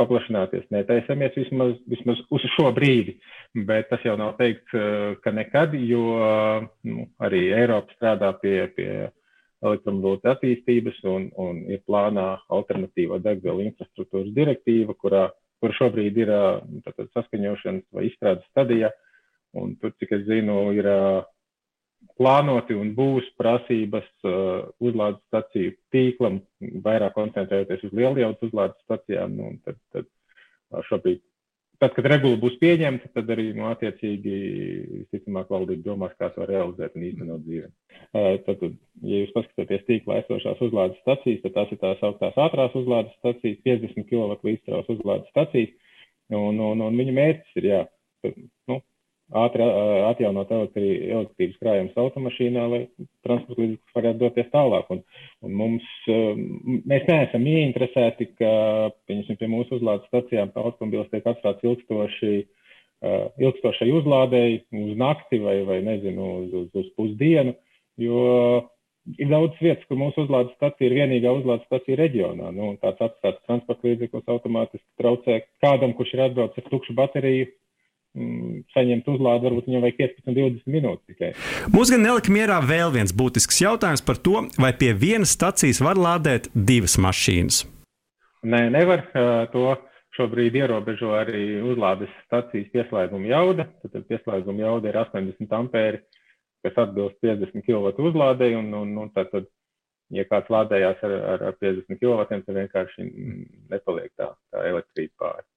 paplašināties 0.00 0.64
netaisamies 0.72 1.36
vismaz, 1.36 1.74
vismaz 1.92 2.22
uz 2.32 2.48
šo 2.54 2.70
brīdi, 2.72 3.18
bet 3.68 3.92
tas 3.92 4.00
jau 4.08 4.16
nav 4.16 4.38
teikts, 4.40 4.72
ka 5.20 5.34
nekad, 5.36 5.76
jo 5.76 6.16
nu, 6.88 7.04
arī 7.20 7.50
Eiropa 7.58 7.92
strādā 7.98 8.32
pie, 8.40 8.56
pie 8.72 8.90
elektromobilitātes 9.60 10.38
attīstības 10.38 11.04
un, 11.12 11.28
un 11.36 11.60
ir 11.68 11.84
plānā 11.84 12.38
alternatīva 12.56 13.20
degvielu 13.20 13.68
infrastruktūras 13.68 14.32
direktīva, 14.32 14.96
kurā 14.96 15.28
kur 15.62 15.74
šobrīd 15.78 16.18
ir 16.18 16.32
tātad, 16.84 17.08
saskaņošanas 17.14 17.86
vai 17.94 18.08
izstrādes 18.08 18.48
stadijā. 18.50 18.90
Un 19.58 19.76
tur, 19.80 19.92
cik 20.00 20.14
es 20.16 20.24
zinu, 20.26 20.56
ir 20.74 20.88
plānoti 22.18 22.74
un 22.74 22.94
būs 22.96 23.28
prasības 23.38 24.08
uzlādes 24.82 25.22
staciju 25.28 25.74
tīklam, 25.94 26.40
vairāk 26.84 27.14
koncentrēties 27.18 27.84
uz 27.88 27.94
lielajām 27.94 28.34
uzlādes 28.48 28.80
stacijām. 28.86 29.36
Nu, 29.38 29.52
tad, 29.66 29.78
tad 29.94 30.08
šobrīd 30.88 31.22
tad, 31.82 31.94
kad 31.96 32.06
regula 32.10 32.38
būs 32.40 32.58
pieņemta, 32.62 33.10
tad 33.16 33.30
arī 33.34 33.48
nu, 33.56 33.66
attiecīgi 33.72 34.34
visticamāk 35.00 35.50
valdība 35.50 35.86
domās, 35.88 36.14
kā 36.20 36.30
to 36.34 36.46
realizēt 36.48 36.94
un 36.98 37.06
īstenot 37.08 37.42
dzīvē. 37.46 37.70
Tad, 38.46 38.62
ja 39.08 39.22
jūs 39.22 39.34
paskatāties 39.34 39.86
tīklā 39.88 40.20
esošās 40.22 40.62
uzlādes 40.68 41.00
stacijas, 41.02 41.42
tad 41.42 41.56
tās 41.58 41.74
ir 41.74 41.80
tās 41.82 42.04
augstās 42.06 42.38
ātrās 42.46 42.78
uzlādes 42.78 43.16
stacijas, 43.18 43.58
50 43.66 44.08
kW 44.10 44.38
līdzstrāvas 44.48 44.94
uzlādes 44.94 45.34
stacijas, 45.34 45.74
un, 46.30 46.62
un, 46.70 46.86
un 46.86 47.02
viņa 47.02 47.16
mērķis 47.18 47.60
ir, 47.60 47.68
jā, 47.72 47.82
nu, 48.70 48.78
ātri 49.38 49.66
atjaunot 50.08 50.50
elektrības 50.52 51.58
krājumus 51.60 51.98
automašīnā, 51.98 52.64
lai 52.72 52.80
transporta 53.24 53.62
līdzeklis 53.62 53.96
varētu 53.96 54.20
doties 54.20 54.50
tālāk. 54.52 54.90
Un, 54.92 55.02
un 55.46 55.54
mums, 55.60 55.86
mēs 56.08 57.06
neesam 57.08 57.46
ieinteresēti, 57.48 58.28
ka 58.40 58.52
pie 59.08 59.50
mūsu 59.50 59.78
uzlādes 59.78 60.08
stacijām 60.10 60.52
automobils 60.60 61.10
tiek 61.12 61.28
atstāts 61.32 61.64
ilgstoši, 61.66 62.34
ilgstošai 63.42 63.90
uzlādēji 63.98 64.60
uz 64.84 64.92
nakti 65.00 65.40
vai, 65.42 65.56
vai 65.68 65.80
nezinu, 65.86 66.28
uz, 66.42 66.52
uz, 66.62 66.68
uz 66.84 66.92
pusdienu, 66.98 67.56
jo 68.00 68.26
ir 69.18 69.32
daudz 69.32 69.56
vietas, 69.58 69.82
kur 69.88 69.98
mūsu 69.98 70.26
uzlādes 70.26 70.54
stacija 70.58 70.86
ir 70.86 70.94
vienīgā 71.00 71.32
uzlādes 71.34 71.66
stacija 71.66 71.98
reģionā. 71.98 72.52
Nu, 72.54 72.74
tāds 72.82 73.02
atstāts 73.08 73.42
transporta 73.48 73.88
līdzeklis 73.88 74.30
automātiski 74.30 74.86
traucē 75.00 75.40
kādam, 75.64 75.96
kurš 75.98 76.14
ir 76.14 76.24
atbraucis 76.28 76.62
ar 76.62 76.70
tukšu 76.70 76.94
bateriju 76.98 77.50
saņemt 78.12 79.06
uzlādi, 79.08 79.46
varbūt 79.48 79.68
viņam 79.70 79.84
vajag 79.86 80.00
15, 80.02 80.34
20 80.36 80.74
minūtes 80.74 81.06
tikai. 81.08 81.30
Mums 81.72 81.92
gan 81.92 82.02
nelika 82.04 82.32
mierā 82.34 82.58
vēl 82.64 82.92
viens 82.92 83.14
būtisks 83.16 83.62
jautājums 83.62 84.04
par 84.04 84.20
to, 84.20 84.44
vai 84.60 84.72
pie 84.76 84.92
vienas 84.92 85.32
stacijas 85.32 85.80
var 85.84 86.00
lādēt 86.00 86.50
divas 86.52 86.98
mašīnas. 87.00 87.62
Nē, 88.42 88.66
nevar. 88.74 89.06
To 89.54 89.76
šobrīd 90.16 90.56
ierobežo 90.60 91.14
arī 91.16 91.62
uzlādes 91.64 92.10
stacijas 92.26 92.68
pieslēguma 92.74 93.30
jauda. 93.30 93.68
Tad 93.86 94.04
pieslēguma 94.10 94.66
jauda 94.66 94.90
ir 94.90 94.98
80 95.00 95.56
ampēri, 95.56 96.02
kas 96.66 96.80
atbilst 96.84 97.20
50 97.24 97.64
kW 97.64 97.94
uzlādei. 98.10 98.52
Un, 98.58 98.72
un, 98.76 98.92
un 99.04 99.12
tad, 99.14 99.30
tad, 99.32 99.48
ja 100.12 100.26
kāds 100.28 100.52
lādējās 100.52 101.00
ar, 101.06 101.16
ar, 101.36 101.46
ar 101.52 101.58
50 101.62 102.02
kW, 102.02 102.26
tad 102.28 102.60
vienkārši 102.60 103.08
nepaliek 103.72 104.12
tā, 104.20 104.32
tā 104.52 104.66
elektrība 104.74 105.16
pāri. 105.24 105.48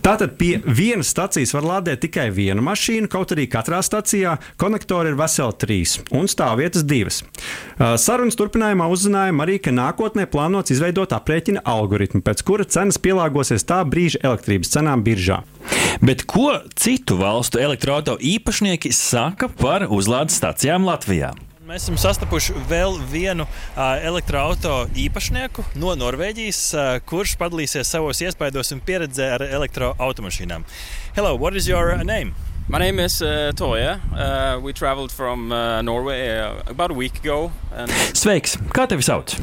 Tātad 0.00 0.36
pie 0.40 0.54
vienas 0.64 1.10
stacijas 1.12 1.52
var 1.52 1.66
lādēt 1.66 2.00
tikai 2.06 2.30
vienu 2.32 2.62
mašīnu, 2.64 3.08
kaut 3.12 3.34
arī 3.34 3.44
katrā 3.50 3.82
stacijā 3.84 4.36
konektori 4.60 5.12
ir 5.12 5.18
veseli 5.18 5.56
trīs 5.60 5.98
un 6.16 6.30
stāvvietas 6.30 6.86
divas. 6.88 7.20
Sarunas 7.76 8.38
turpinājumā 8.40 8.86
uzzinājām 8.94 9.44
arī, 9.44 9.58
ka 9.60 9.74
nākotnē 9.76 10.24
plānots 10.30 10.72
izveidot 10.72 11.12
aprēķina 11.16 11.64
algoritmu, 11.68 12.22
pēc 12.24 12.44
kura 12.48 12.64
cenas 12.64 13.00
pielāgosies 13.02 13.66
tā 13.68 13.82
brīža 13.84 14.22
elektrības 14.24 14.72
cenām 14.72 15.04
biržā. 15.04 15.42
Bet 16.00 16.24
ko 16.30 16.54
citu 16.80 17.20
valstu 17.20 17.60
elektroautorātu 17.60 18.24
īpašnieki 18.38 18.94
saka 18.96 19.52
par 19.60 19.84
uzlādes 19.90 20.40
stacijām 20.40 20.88
Latvijā? 20.88 21.34
Mēs 21.70 21.84
esam 21.84 21.94
sastapuši 22.02 22.56
vēl 22.66 22.96
vienu 23.12 23.44
uh, 23.46 23.80
elektroautorātu 24.02 24.90
īpašnieku 25.04 25.62
no 25.78 25.92
Norvēģijas, 25.94 26.62
uh, 26.74 26.88
kurš 27.06 27.36
padalīsies 27.38 27.86
savos 27.94 28.18
iespaidos 28.24 28.72
un 28.74 28.80
pieredzē 28.82 29.28
ar 29.36 29.44
elektroautomašīnām. 29.46 30.64
Hello, 31.14 31.36
what 31.38 31.54
is 31.54 31.68
your 31.70 31.94
name? 32.02 32.34
My 32.66 32.82
name 32.82 32.98
is 32.98 33.20
uh, 33.22 33.52
Toya. 33.54 34.00
Uh, 34.10 34.58
we 34.58 34.72
traveled 34.72 35.14
from 35.14 35.52
uh, 35.52 35.80
Norway 35.82 36.40
uh, 36.40 36.58
about 36.66 36.90
a 36.90 36.94
week 36.94 37.22
ago. 37.22 37.52
And... 37.70 37.86
Sveiks! 38.18 38.58
Kā 38.74 38.90
tevi 38.90 39.06
sauc? 39.06 39.38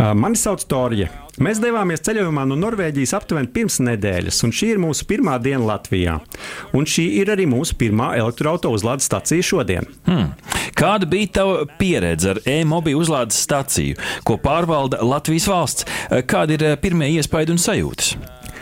Mani 0.00 0.40
sauc 0.40 0.64
Torija. 0.64 1.25
Mēs 1.42 1.58
devāmies 1.60 2.00
ceļojumā 2.06 2.46
no 2.48 2.56
Norvēģijas 2.56 3.12
aptuveni 3.18 3.50
pirms 3.52 3.76
nedēļas, 3.84 4.38
un 4.46 4.54
šī 4.56 4.70
ir 4.72 4.80
mūsu 4.80 5.04
pirmā 5.08 5.34
diena 5.44 5.66
Latvijā. 5.68 6.14
Un 6.76 6.88
šī 6.88 7.04
ir 7.20 7.32
arī 7.34 7.44
mūsu 7.50 7.76
pirmā 7.76 8.14
elektroautorāta 8.16 8.72
uzlādes 8.72 9.08
stacija 9.10 9.44
šodien. 9.44 9.88
Hmm. 10.08 10.32
Kāda 10.76 11.08
bija 11.08 11.32
tava 11.40 11.66
pieredze 11.80 12.32
ar 12.32 12.40
e-mobīlu 12.48 13.04
uzlādes 13.04 13.42
staciju, 13.44 14.00
ko 14.24 14.38
pārvalda 14.40 15.02
Latvijas 15.04 15.48
valsts? 15.52 15.86
Kādi 16.28 16.56
ir 16.56 16.80
pirmie 16.80 17.12
iespaidi 17.18 17.52
un 17.52 17.60
sajūtas? 17.60 18.14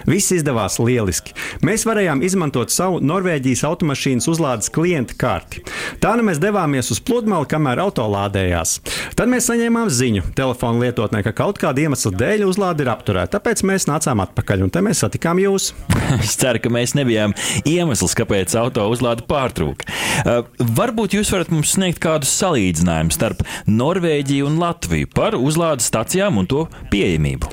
Viss 0.09 0.33
izdevās 0.35 0.79
lieliski. 0.83 1.35
Mēs 1.65 1.87
varējām 1.89 2.23
izmantot 2.27 2.73
savu 2.75 3.01
Norvēģijas 3.05 3.65
automašīnas 3.69 4.29
uzlādes 4.31 4.73
klienta 4.75 5.17
karti. 5.19 5.63
Tā 6.03 6.15
nu 6.19 6.27
mēs 6.27 6.41
devāmies 6.43 6.91
uz 6.93 7.01
pludmali, 7.05 7.49
kamēr 7.49 7.81
auto 7.85 8.05
lādējās. 8.11 8.77
Tad 9.17 9.31
mēs 9.33 9.49
saņēmām 9.51 9.91
ziņu 9.93 10.27
telefona 10.37 10.85
lietotnē, 10.85 11.23
ka 11.25 11.35
kaut 11.37 11.61
kāda 11.63 11.87
iemesla 11.87 12.13
dēļ 12.21 12.47
uzlāde 12.49 12.85
ir 12.85 12.93
apturēta. 12.93 13.39
Tāpēc 13.39 13.65
mēs 13.69 13.89
nācām 13.91 14.23
atpakaļ 14.25 14.67
un 14.67 14.73
te 14.75 14.83
mēs 14.85 15.05
satikām 15.05 15.41
jūs. 15.43 15.71
es 16.21 16.37
ceru, 16.41 16.61
ka 16.63 16.73
mēs 16.73 16.97
nebijām 16.99 17.35
iemesls, 17.65 18.17
kāpēc 18.19 18.57
auto 18.61 18.87
uzlāde 18.93 19.25
pārtrūka. 19.29 19.89
Uh, 20.25 20.45
varbūt 20.77 21.17
jūs 21.17 21.33
varat 21.35 21.53
mums 21.55 21.75
sniegt 21.77 22.03
kādu 22.05 22.29
salīdzinājumu 22.29 23.15
starp 23.15 23.43
Norvēģiju 23.71 24.49
un 24.51 24.61
Latviju 24.61 25.11
par 25.15 25.39
uzlādes 25.39 25.89
stacijām 25.91 26.39
un 26.43 26.49
to 26.51 26.67
pieejamību. 26.93 27.51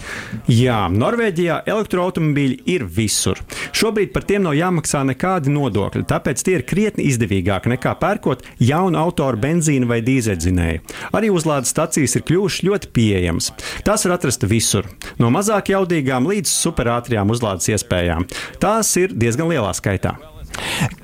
Jā, 0.52 0.84
Norvēģijā 0.92 1.62
elektroautomobīļi 1.72 2.41
elektromobīļi 2.42 2.64
ir 2.66 2.86
visur. 2.86 3.40
Šobrīd 3.74 4.12
par 4.14 4.26
tiem 4.26 4.44
nav 4.44 4.56
jāmaksā 4.56 5.04
nekādi 5.06 5.52
nodokļi, 5.52 6.06
tāpēc 6.10 6.44
tie 6.44 6.58
ir 6.60 6.66
krietni 6.66 7.08
izdevīgāki 7.10 7.72
nekā 7.72 7.96
pērkot 8.00 8.44
jaunu 8.60 8.98
autoru 8.98 9.38
benzīnu 9.38 9.88
vai 9.88 10.02
dīzeļdzinēju. 10.02 10.82
Arī 11.14 11.32
uzlādes 11.32 11.72
stacijas 11.72 12.16
ir 12.16 12.26
kļuvušas 12.28 12.66
ļoti 12.68 12.92
pieejamas. 12.94 13.52
Tās 13.86 14.06
var 14.06 14.18
atrast 14.18 14.46
visur, 14.46 14.88
no 15.20 15.32
mazāk 15.32 15.74
jaudīgām 15.74 16.28
līdz 16.30 16.52
superātrajām 16.52 17.32
uzlādes 17.32 17.72
iespējām. 17.72 18.28
Tās 18.62 18.96
ir 18.98 19.14
diezgan 19.14 19.52
lielā 19.52 19.74
skaitā. 19.78 20.18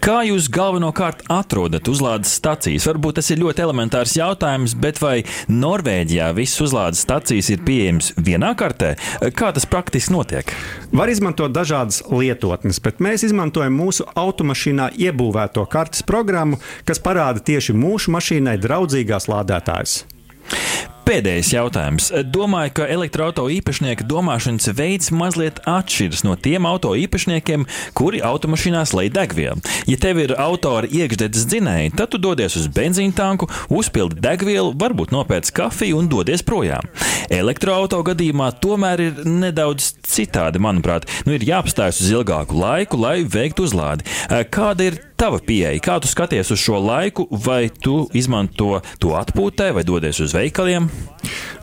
Kā 0.03 0.21
jūs 0.23 0.47
galvenokārt 0.53 1.25
atrodat 1.31 1.87
uzlādes 1.91 2.31
stacijas? 2.39 2.85
Varbūt 2.87 3.19
tas 3.19 3.29
ir 3.33 3.41
ļoti 3.41 3.63
elementārs 3.65 4.15
jautājums, 4.17 4.75
bet 4.79 5.01
vai 5.03 5.15
Norvēģijā 5.51 6.29
visas 6.37 6.63
uzlādes 6.67 7.03
stacijas 7.03 7.51
ir 7.53 7.63
pieejamas 7.67 8.13
vienā 8.15 8.53
kartē? 8.59 8.93
Kā 9.37 9.51
tas 9.55 9.67
praktiski 9.69 10.15
notiek? 10.15 10.53
Var 10.95 11.11
izmantot 11.11 11.55
dažādas 11.55 12.01
lietotnes, 12.07 12.81
bet 12.83 13.03
mēs 13.03 13.27
izmantojam 13.27 13.75
mūsu 13.77 14.07
automašīnā 14.15 14.91
iebūvēto 15.07 15.67
kartes 15.71 16.05
programmu, 16.07 16.61
kas 16.87 17.03
parāda 17.03 17.43
tieši 17.43 17.75
mūsu 17.77 18.13
mašīnai 18.15 18.57
draudzīgās 18.63 19.27
lādētājas. 19.31 20.05
Pēdējais 21.07 21.53
jautājums. 21.53 22.09
Domāju, 22.35 22.73
ka 22.81 22.85
elektroautorāta 22.91 23.53
īpašnieka 23.55 24.03
domāšanas 24.09 24.67
veids 24.75 25.07
mazliet 25.15 25.61
atšķiras 25.63 26.25
no 26.27 26.33
tiem 26.35 26.67
auto 26.67 26.91
īpašniekiem, 26.99 27.63
kuri 27.95 28.19
automašīnās 28.27 28.91
lej 28.97 29.13
degvielu. 29.15 29.63
Ja 29.87 30.01
tev 30.03 30.19
ir 30.19 30.33
autora 30.35 30.89
iekšdedzes 30.91 31.47
dzinēji, 31.47 31.93
tad 31.95 32.11
tu 32.11 32.19
dodies 32.19 32.59
uz 32.59 32.67
benzīna 32.75 33.15
tanku, 33.15 33.47
uzpildi 33.71 34.19
degvielu, 34.19 34.75
varbūt 34.75 35.15
nopērc 35.15 35.53
kafiju 35.55 36.01
un 36.01 36.11
dodies 36.11 36.43
projām. 36.43 36.83
Elektroautorāta 37.31 38.11
gadījumā 38.11 38.51
tomēr 38.59 39.07
ir 39.07 39.23
nedaudz 39.23 39.93
citādi, 40.03 40.59
manuprāt. 40.59 41.07
Nu, 41.23 41.37
ir 41.39 41.47
jāapstājas 41.47 42.03
uz 42.03 42.11
ilgāku 42.19 42.59
laiku, 42.59 42.99
lai 42.99 43.21
veiktu 43.23 43.63
uzlādi. 43.69 44.03
Kāda 44.51 44.91
ir 44.91 45.05
tava 45.17 45.39
pieeja? 45.43 45.81
Kā 45.83 45.97
tu 46.01 46.09
skaties 46.09 46.51
uz 46.53 46.61
šo 46.61 46.79
laiku, 46.83 47.27
vai 47.31 47.67
tu 47.69 48.05
izmanto 48.17 48.77
to 49.01 49.15
atpūtē, 49.17 49.71
vai 49.75 49.83
dodies 49.87 50.21
uz 50.23 50.35
veikaliem? 50.37 50.89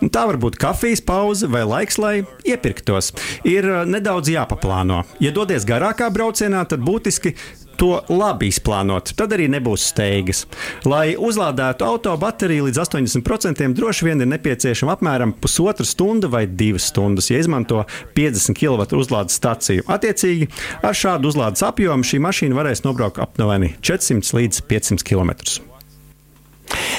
Nu, 0.02 0.10
tā 0.12 0.26
var 0.28 0.38
būt 0.42 0.58
kafijas 0.60 1.02
pauze 1.04 1.48
vai 1.50 1.62
laiks, 1.68 1.98
lai 2.02 2.14
iepirktos. 2.44 3.12
Ir 3.48 3.68
uh, 3.70 3.82
nedaudz 3.88 4.32
jāpaplāno. 4.34 5.04
Ja 5.22 5.32
dodies 5.34 5.66
garākā 5.68 6.10
braucienā, 6.12 6.64
tad 6.68 6.82
būtiski 6.84 7.36
to 7.80 7.90
labi 8.12 8.48
izplānot, 8.52 9.14
tad 9.18 9.34
arī 9.36 9.48
nebūs 9.52 9.88
steigas. 9.92 10.44
Lai 10.88 11.14
uzlādētu 11.18 11.86
auto 11.86 12.14
bateriju 12.20 12.68
līdz 12.68 12.82
80%, 12.84 13.74
droši 13.76 14.08
vien 14.08 14.24
ir 14.24 14.30
nepieciešama 14.32 14.96
apmēram 14.96 15.34
pusotra 15.40 15.86
stunda 15.88 16.30
vai 16.30 16.46
divas 16.46 16.88
stundas, 16.92 17.30
ja 17.32 17.42
izmanto 17.42 17.84
50 18.16 18.58
kW 18.58 18.88
uzlādes 19.00 19.38
staciju. 19.40 19.86
Attiecīgi, 19.90 20.48
ar 20.82 20.96
šādu 20.96 21.32
uzlādes 21.32 21.64
apjomu 21.66 22.06
šī 22.06 22.22
mašīna 22.24 22.58
varēs 22.58 22.84
nobraukt 22.86 23.22
aptuveni 23.22 23.74
400 23.82 24.40
līdz 24.40 24.66
500 24.70 25.06
km. 25.06 25.73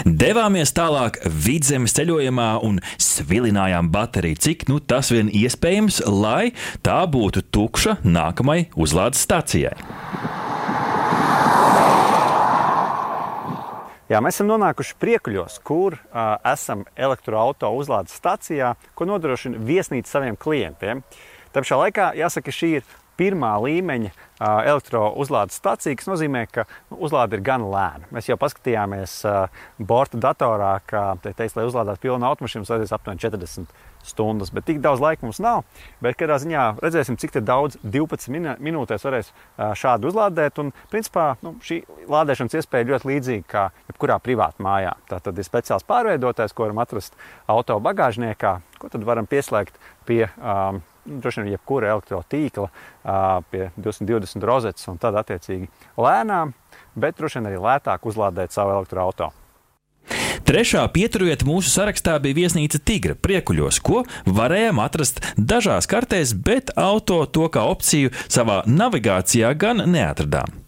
Devāmies 0.06 0.74
tālāk 0.76 1.20
vidzemes 1.26 1.96
ceļojumā 1.98 2.50
un 2.68 2.82
svilinājām 3.02 3.90
bateriju, 3.94 4.42
cik 4.48 4.68
nu 4.70 4.80
tas 4.80 5.12
vien 5.14 5.32
iespējams, 5.34 6.04
lai 6.10 6.54
tā 6.86 7.02
būtu 7.10 7.46
tukša 7.56 8.00
nākamajai 8.06 8.70
uzlādes 8.76 9.24
stacijai. 9.26 9.76
Jā, 14.06 14.20
mēs 14.22 14.36
esam 14.38 14.52
nonākuši 14.52 15.00
priekuļos, 15.02 15.56
kur 15.66 15.96
uh, 15.98 16.36
esam 16.46 16.84
elektroautorāta 16.94 17.72
uzlādes 17.74 18.14
stacijā, 18.14 18.76
ko 18.94 19.08
nodrošina 19.10 19.58
viesnīca 19.66 20.12
saviem 20.12 20.38
klientiem. 20.38 21.02
Tā 21.50 21.64
pašā 21.64 21.80
laikā 21.80 22.12
jāsaka, 22.20 22.54
šī 22.54 22.70
ir 22.78 22.86
pirmā 23.18 23.56
līmeņa 23.64 24.12
elektrouzlādes 24.40 25.56
stacija, 25.62 25.96
kas 25.96 26.10
nozīmē, 26.10 26.46
ka 26.52 26.66
uzlāde 26.92 27.38
ir 27.38 27.44
gan 27.46 27.64
lēna. 27.72 28.10
Mēs 28.16 28.30
jau 28.30 28.38
paskatījāmies 28.40 29.22
borta 29.80 30.20
datorā, 30.22 30.78
ka, 30.88 31.08
te 31.24 31.34
teiks, 31.38 31.56
lai 31.56 31.68
uzlādētu 31.70 32.04
pilnu 32.04 32.28
automašīnu, 32.28 32.68
tas 32.68 32.76
aizies 32.76 32.96
aptuveni 32.96 33.24
40 33.24 33.76
stundas, 34.06 34.52
bet 34.54 34.68
tik 34.68 34.82
daudz 34.84 35.02
laika 35.02 35.26
mums 35.26 35.40
nav. 35.42 35.64
Bet 36.04 36.18
kādā 36.20 36.38
ziņā 36.42 36.66
redzēsim, 36.84 37.18
cik 37.22 37.40
daudz 37.46 37.80
12 37.82 38.60
minūtēs 38.64 39.06
varēs 39.08 39.32
šādi 39.80 40.10
uzlādēt. 40.12 40.60
Un, 40.62 40.72
principā, 40.92 41.32
nu, 41.46 41.56
šī 41.66 41.82
lādēšanas 42.12 42.60
iespēja 42.60 42.86
ir 42.86 42.94
ļoti 42.94 43.12
līdzīga 43.12 43.48
kā 43.50 43.68
jebkurā 43.90 44.20
privātā 44.24 44.66
mājā. 44.66 44.96
Tā 45.10 45.22
tad 45.26 45.40
ir 45.40 45.48
speciāls 45.48 45.88
pārveidotājs, 45.88 46.54
ko 46.54 46.68
varam 46.68 46.84
atrast 46.84 47.18
auto 47.52 47.80
bagāžniekā, 47.84 48.58
ko 48.82 48.92
tad 48.94 49.08
varam 49.08 49.30
pieslēgt 49.30 49.80
pie 50.06 50.26
um, 50.38 50.84
droši 51.06 51.44
vien 51.44 51.54
jebkura 51.54 51.94
elektrotīkla 51.96 52.68
pie 53.52 53.70
220 53.78 54.46
rozetes 54.50 54.88
un 54.92 55.00
tad 55.02 55.18
attiecīgi 55.22 55.70
lēnām, 56.02 56.54
bet 56.98 57.18
droši 57.20 57.40
vien 57.40 57.50
arī 57.52 57.62
lētāk 57.62 58.06
uzlādēt 58.10 58.56
savu 58.56 58.76
elektroautorātu. 58.80 59.42
Trešā 60.46 60.84
pieturvieta 60.94 61.48
mūsu 61.48 61.72
sarakstā 61.74 62.20
bija 62.22 62.38
viesnīca 62.38 62.78
Tigra 62.86 63.16
priekuļos, 63.18 63.80
ko 63.82 64.04
varējām 64.30 64.82
atrast 64.84 65.24
dažās 65.40 65.90
kartēs, 65.90 66.36
bet 66.38 66.70
auto 66.78 67.24
to 67.26 67.48
kā 67.50 67.66
opciju 67.66 68.14
savā 68.28 68.62
navigācijā 68.70 69.56
gan 69.58 69.82
neatradām. 69.90 70.65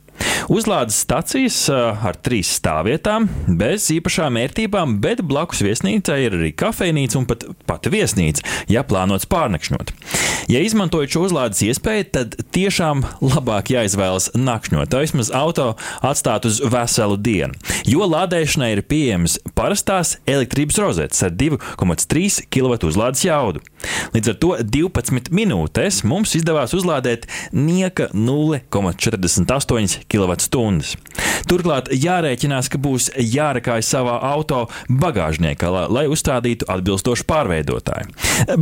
Uzlādes 0.54 1.02
stacijas 1.04 1.58
ar 1.72 2.18
trīs 2.24 2.54
stāvvietām, 2.60 3.28
bez 3.60 3.90
īpašām 3.92 4.40
vērtībām, 4.40 4.98
bet 5.04 5.24
blakus 5.28 5.64
viesnīcai 5.66 6.20
ir 6.24 6.38
arī 6.38 6.54
kafejnīca 6.56 7.20
un 7.20 7.28
pat 7.30 7.44
pati 7.68 7.92
viesnīca, 7.92 8.46
ja 8.72 8.86
plānots 8.88 9.28
pārnakšņot. 9.30 9.92
Ja 10.48 10.62
izmantojat 10.64 11.12
šo 11.12 11.26
uzlādes 11.28 11.60
iespēju, 11.68 12.08
tad 12.16 12.38
tiešām 12.56 13.04
labāk 13.20 13.74
jāizvēlas 13.74 14.30
nakšņot, 14.40 14.96
vismaz 15.04 15.32
auto 15.36 15.74
atstāt 16.06 16.48
uz 16.48 16.62
veselu 16.64 17.18
dienu, 17.20 17.58
jo 17.90 18.08
lādēšanai 18.08 18.72
ir 18.78 18.84
pieejamas 18.88 19.40
parastās 19.58 20.16
elektrības 20.30 20.80
rozetes 20.80 21.26
ar 21.28 21.36
2,3 21.36 22.48
kW 22.48 22.80
uzlādes 22.88 23.26
jaudu. 23.28 23.64
Līdz 24.16 24.34
ar 24.34 24.40
to 24.42 24.54
12 24.78 25.32
minūtēs 25.36 26.04
mums 26.08 26.36
izdevās 26.38 26.74
uzlādēt 26.78 27.28
nieka 27.56 28.10
0,48 28.16 30.08
kW 30.08 30.28
kWh. 30.28 30.96
Turklāt 31.48 31.92
jārēķinās, 31.94 32.68
ka 32.72 32.80
būs 32.82 33.10
jārakāj 33.16 33.84
savā 33.86 34.18
auto 34.34 34.66
bagāžniekā, 34.90 35.70
lai 35.94 36.06
uzstādītu 36.12 36.68
atbilstošu 36.72 37.28
pārveidotāju. 37.30 38.12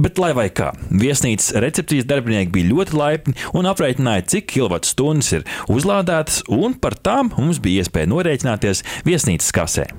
Bet, 0.01 0.19
lai 0.21 0.33
vai 0.37 0.47
kā, 0.53 0.71
viesnīcas 0.91 1.55
recepcijas 1.63 2.07
darbinieki 2.09 2.53
bija 2.53 2.71
ļoti 2.73 2.99
laipni 2.99 3.35
un 3.57 3.69
aprēķināja, 3.71 4.27
cik 4.35 4.51
kWh 4.53 5.39
ir 5.39 5.47
uzlādētas, 5.71 6.43
un 6.51 6.77
par 6.77 6.97
tām 6.99 7.33
mums 7.37 7.61
bija 7.63 7.83
iespēja 7.83 8.11
norēķināties 8.11 8.85
viesnīcas 9.07 9.51
kasē. 9.55 9.89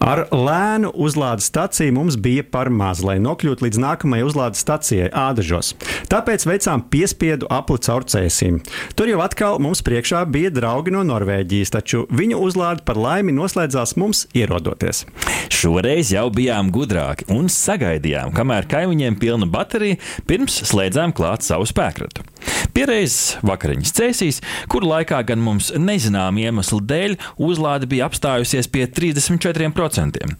Ar 0.00 0.22
lēnu 0.32 0.94
uzlādes 0.96 1.50
staciju 1.50 1.92
mums 1.92 2.14
bija 2.16 2.40
par 2.48 2.70
maz, 2.72 3.02
lai 3.04 3.18
nokļūtu 3.20 3.66
līdz 3.66 3.80
nākamajai 3.82 4.24
uzlādes 4.24 4.62
stacijai 4.64 5.10
Ādažos. 5.12 5.74
Tāpēc 6.08 6.46
veicām 6.48 6.86
piespiedu 6.88 7.44
apli 7.52 7.76
caur 7.84 8.06
cēsīm. 8.08 8.62
Tur 8.96 9.10
jau 9.12 9.20
atkal 9.20 9.60
mums 9.60 9.84
priekšā 9.84 10.22
bija 10.32 10.48
draugi 10.56 10.94
no 10.94 11.02
Norvēģijas, 11.04 11.74
taču 11.76 12.06
viņu 12.16 12.40
uzlāde 12.46 12.86
par 12.88 12.96
laimi 12.96 13.34
noslēdzās 13.36 13.92
mums 14.00 14.24
ierodoties. 14.32 15.04
Šoreiz 15.52 16.14
jau 16.14 16.30
bijām 16.32 16.72
gudrāki 16.72 17.28
un 17.36 17.52
sagaidījām, 17.52 18.32
kamēr 18.32 18.70
kaimiņiem 18.72 19.20
pilna 19.20 19.50
baterija, 19.52 20.00
pirms 20.24 20.62
slēdzām 20.72 21.12
klāt 21.12 21.44
savu 21.44 21.68
spēkratu. 21.68 22.24
Pierreiz 22.72 23.36
vakariņas 23.44 23.92
cēsīs, 23.96 24.40
kur 24.70 24.86
laikā 24.86 25.20
gan 25.28 25.42
mums 25.44 25.72
nezinām 25.76 26.38
iemeslu 26.40 26.80
dēļ 26.88 27.16
uzlāde 27.42 27.88
bija 27.90 28.08
apstājusies 28.08 28.70
pie 28.72 28.86
34%. 28.88 29.89
10%. 29.90 30.36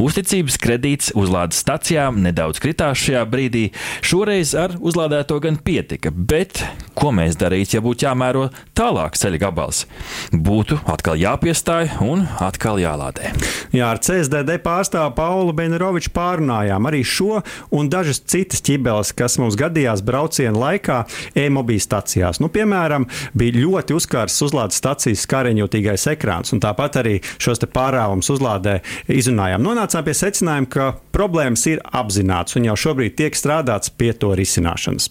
Uzticības 0.00 0.58
kredīts 0.60 1.12
uzlādes 1.18 1.60
stacijām 1.60 2.20
nedaudz 2.24 2.60
kritās 2.62 3.00
šajā 3.00 3.24
brīdī. 3.30 3.64
Šoreiz 4.04 4.54
ar 4.58 4.76
uzlādēto 4.78 5.40
gan 5.42 5.58
pietika, 5.64 6.12
bet 6.12 6.62
ko 6.98 7.12
mēs 7.16 7.38
darītu, 7.40 7.78
ja 7.78 7.84
būtu 7.84 8.06
jāmēro 8.06 8.48
tālāk 8.76 9.16
ceļa 9.18 9.40
gabals? 9.40 9.84
Būtu 10.32 10.80
atkal 10.90 11.18
jāpiestāj 11.20 11.94
un 12.04 12.26
atkal 12.40 12.80
jālādē. 12.82 13.32
Jā, 13.74 13.90
ar 13.90 14.00
CSDD 14.02 14.58
pārstāvu 14.64 15.14
Paulu 15.16 15.54
Beneroviču 15.56 16.12
pārunājām 16.16 16.88
arī 16.90 17.02
šo 17.06 17.40
un 17.76 17.90
dažas 17.92 18.22
citas 18.30 18.64
ķibeles, 18.66 19.14
kas 19.16 19.38
mums 19.40 19.58
gadījās 19.60 20.04
brauciena 20.06 20.56
laikā 20.58 21.02
e-mobīļu 21.38 21.84
stacijās. 21.84 22.40
Nu, 22.42 22.50
piemēram, 22.52 23.06
bija 23.36 23.60
ļoti 23.60 23.96
uzkārs 23.96 24.38
uzlādes 24.44 24.80
stacijas 24.80 25.24
skareņotīgais 25.26 26.08
ekrāns, 26.14 26.54
un 26.54 26.62
tāpat 26.62 27.00
arī 27.02 27.18
šos 27.40 27.62
pārāvumus 27.70 28.30
uzlādē 28.32 28.78
izrunājām. 29.10 29.62
Nonācām 29.64 30.06
pie 30.06 30.14
secinājuma, 30.16 30.70
ka 30.70 30.88
problēmas 31.14 31.66
ir 31.70 31.82
apzināts 31.84 32.58
un 32.58 32.68
jau 32.70 32.76
šobrīd 32.86 33.16
tiek 33.18 33.38
strādāts 33.38 33.92
pie 33.92 34.12
to 34.16 34.32
risināšanas. 34.38 35.10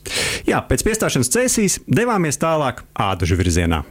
Jā, 0.49 0.63
pēc 0.69 0.85
piestāšanās 0.87 1.33
cēsīs 1.35 1.79
devāmies 1.87 2.39
tālāk 2.41 2.83
ādažu 2.95 3.39
virzienā. 3.39 3.83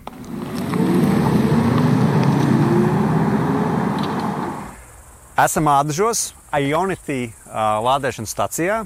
Esam 5.38 5.68
ādažos, 5.70 6.32
Ionity 6.50 7.28
uh, 7.28 7.78
lādēšanas 7.84 8.32
stacijā. 8.34 8.80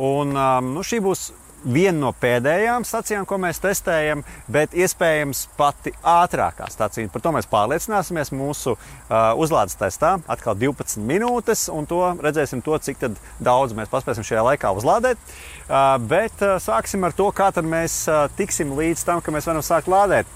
Un, 0.00 0.30
um, 0.32 0.70
nu, 0.76 0.84
šī 0.86 1.00
būs 1.04 1.26
viena 1.64 1.98
no 1.98 2.10
pēdējām 2.16 2.84
stacijām, 2.88 3.26
ko 3.28 3.38
mēs 3.42 3.60
testējam, 3.62 4.22
bet 4.50 4.74
iespējams 4.76 5.46
pati 5.58 5.92
ātrākā 6.06 6.68
stacija. 6.72 7.10
Par 7.12 7.24
to 7.24 7.32
mēs 7.36 7.48
pārliecināsimies 7.50 8.32
mūsu 8.36 8.76
uh, 8.76 9.32
uzlādes 9.40 9.78
testā. 9.80 10.16
Atkal 10.30 10.56
12 10.60 11.02
minūtes, 11.06 11.66
un 11.72 11.88
to 11.90 12.02
redzēsim, 12.20 12.62
to, 12.64 12.78
cik 12.78 13.04
daudz 13.42 13.76
mēs 13.76 13.92
paspēsim 13.92 14.26
šajā 14.26 14.46
laikā 14.52 14.72
uzlādēt. 14.76 15.20
Uh, 15.68 15.96
bet 16.10 16.44
uh, 16.44 16.56
sāksim 16.62 17.04
ar 17.06 17.16
to, 17.16 17.30
kā 17.36 17.50
mēs 17.60 18.02
uh, 18.08 18.26
tiksim 18.38 18.74
līdz 18.78 19.04
tam, 19.06 19.20
ka 19.24 19.34
mēs 19.34 19.48
varam 19.50 19.64
sākt 19.64 19.90
lādēt. 19.90 20.28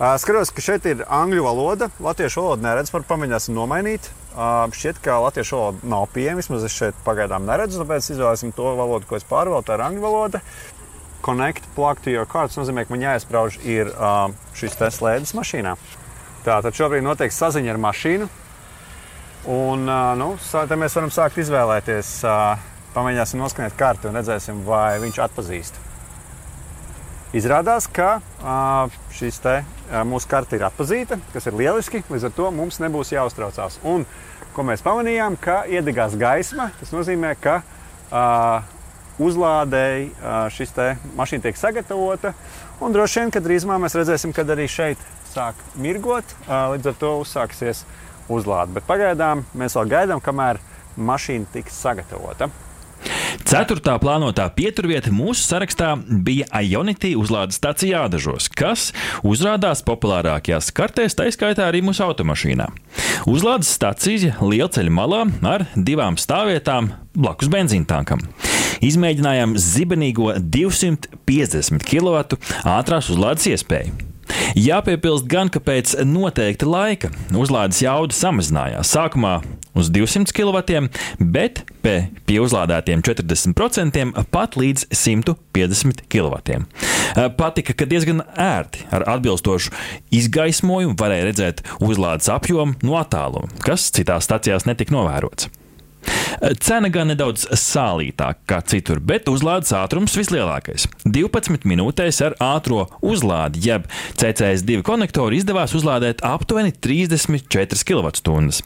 Uh, 0.00 0.14
skatos, 0.20 0.52
ka 0.54 0.64
šeit 0.64 0.86
ir 0.88 1.04
angļu 1.08 1.44
valoda. 1.44 1.90
Latviešu 2.00 2.44
valodu 2.44 2.64
neredzu, 2.64 2.94
par 2.94 3.08
pamēģināsim 3.10 3.56
nomainīt. 3.56 4.08
Šķiet, 4.30 5.00
ka 5.02 5.18
latviešu 5.24 5.56
valoda 5.58 5.88
nav 5.90 6.04
pieejama. 6.14 6.38
Vismaz 6.38 6.66
es 6.68 6.74
šeit 6.74 6.98
pagaidām 7.06 7.48
neredzu, 7.48 7.80
tāpēc 7.82 8.12
izvēlēsim 8.12 8.52
to 8.54 8.74
valodu, 8.78 9.08
ko 9.10 9.18
es 9.18 9.26
pārvaldu. 9.26 9.66
Tā 9.66 9.78
ir 9.78 9.84
angļu 9.88 10.04
valoda. 10.04 10.42
Connect, 11.26 11.66
plug 11.74 11.98
to 12.04 12.14
your 12.14 12.28
car. 12.30 12.46
Tas 12.48 12.60
nozīmē, 12.60 12.86
ka 12.86 12.94
man 12.94 13.02
jāizsprauž 13.04 13.58
ir 13.66 13.90
šis 14.56 14.78
te 14.78 14.88
slēdzes 14.94 15.34
mašīnā. 15.36 15.74
Tā 16.46 16.62
tad 16.64 16.78
šobrīd 16.78 17.04
notiek 17.04 17.34
saziņa 17.34 17.74
ar 17.74 17.82
mašīnu. 17.82 18.30
Un 19.50 19.84
nu, 20.20 20.32
tā 20.52 20.78
mēs 20.78 20.96
varam 20.96 21.12
sākt 21.12 21.42
izvēlēties. 21.42 22.20
Pamēģināsim 22.94 23.42
noskanēt 23.42 23.76
karti 23.78 24.08
un 24.10 24.18
redzēsim, 24.18 24.64
vai 24.66 24.98
viņš 25.02 25.22
atpazīst. 25.26 25.89
Izrādās, 27.30 27.86
ka 27.86 28.18
šīs 29.14 29.36
te, 29.38 29.60
mūsu 30.10 30.26
karte 30.26 30.58
ir 30.58 30.64
atpazīta, 30.66 31.20
kas 31.30 31.44
ir 31.46 31.54
lieliski. 31.60 32.00
Līdz 32.10 32.24
ar 32.26 32.32
to 32.34 32.48
mums 32.50 32.80
nebūs 32.82 33.12
jāuztraucās. 33.14 33.76
Un, 33.86 34.02
ko 34.56 34.64
mēs 34.66 34.82
pamanījām, 34.82 35.36
ka 35.38 35.60
iedegās 35.70 36.16
gaisma. 36.18 36.72
Tas 36.80 36.90
nozīmē, 36.90 37.36
ka 37.38 37.60
uzlādēji 39.22 40.08
šis 40.56 40.74
mašīna 41.20 41.44
tiek 41.46 41.60
sagatavota. 41.60 42.32
Un 42.82 42.96
droši 42.96 43.22
vien, 43.22 43.30
ka 43.30 43.42
drīzumā 43.44 43.78
mēs 43.78 43.94
redzēsim, 44.00 44.34
kad 44.34 44.50
arī 44.50 44.66
šeit 44.66 44.98
sāk 45.30 45.60
mirgot. 45.78 46.34
Līdz 46.48 46.90
ar 46.90 46.98
to 46.98 47.12
uzsāksies 47.20 47.84
uzlāde. 48.26 48.74
Bet 48.74 48.90
pagaidām 48.90 49.44
mēs 49.54 49.78
vēl 49.78 49.94
gaidām, 49.94 50.24
kamēr 50.24 50.58
mašīna 50.98 51.46
tiks 51.54 51.78
sagatavota. 51.78 52.50
Ceturtā 53.46 53.96
plānotā 54.02 54.46
pieturvieta 54.54 55.12
mūsu 55.14 55.42
sarakstā 55.44 55.94
bija 55.98 56.48
Ionity 56.62 57.12
uzlādes 57.18 57.58
stācija 57.60 58.04
Ādažos, 58.06 58.48
kas 58.52 58.90
uzrādās 59.26 59.84
populārākajās 59.86 60.70
kartēs, 60.76 61.16
tā 61.18 61.28
izskaitā 61.30 61.66
arī 61.68 61.82
mūsu 61.86 62.04
automašīnā. 62.06 62.68
Uzlādes 63.30 63.72
stācija 63.76 64.36
lielceļa 64.40 64.94
malā 64.94 65.24
ar 65.50 65.66
divām 65.76 66.18
stāvvietām 66.20 66.92
blakus 67.16 67.50
benzīntankam. 67.52 68.22
Izmēģinājām 68.80 69.56
zibenīgo 69.60 70.32
250 70.40 71.84
kW 71.84 72.22
ātrās 72.64 73.10
uzlādes 73.12 73.50
iespēju. 73.50 74.06
Jāpiebilst 74.58 75.26
gan, 75.30 75.50
ka 75.52 75.60
pēc 75.62 75.96
noteikta 76.06 76.68
laika 76.68 77.10
uzlādes 77.36 77.82
jauda 77.84 78.16
samazinājās. 78.16 78.92
Sākumā 78.94 79.40
uz 79.80 79.90
200 79.92 80.34
kW, 80.36 80.88
bet 81.18 81.62
pie 81.82 82.38
uzlādētiem 82.42 83.04
40% 83.06 84.24
pat 84.32 84.58
līdz 84.60 84.88
150 84.92 86.04
kW. 86.10 86.60
Patika, 87.38 87.74
ka 87.74 87.88
diezgan 87.88 88.22
ērti 88.36 88.86
ar 88.94 89.06
atbilstošu 89.16 89.74
izgaismojumu 90.14 90.98
varēja 91.00 91.30
redzēt 91.30 91.64
uzlādes 91.82 92.30
apjomu 92.32 92.78
no 92.84 93.00
attāluma, 93.00 93.50
kas 93.64 93.90
citās 93.94 94.28
stacijās 94.28 94.68
netika 94.68 94.94
novērots. 94.94 95.50
Cena 96.64 96.88
gan 96.92 97.10
nedaudz 97.12 97.44
sālītāka 97.58 98.46
kā 98.48 98.60
citur, 98.72 99.00
bet 99.04 99.28
uzlādes 99.28 99.74
ātrums 99.76 100.16
vislielākais. 100.16 100.86
12 101.04 101.66
minūtēs 101.68 102.20
ar 102.24 102.36
ātrā 102.40 102.86
uzlādi, 103.04 103.60
jeb 103.68 103.88
CCS2 104.20 104.80
konektoru 104.86 105.36
izdevās 105.36 105.76
uzlādēt 105.76 106.24
aptuveni 106.26 106.72
34 106.72 107.84
kWh. 107.84 108.60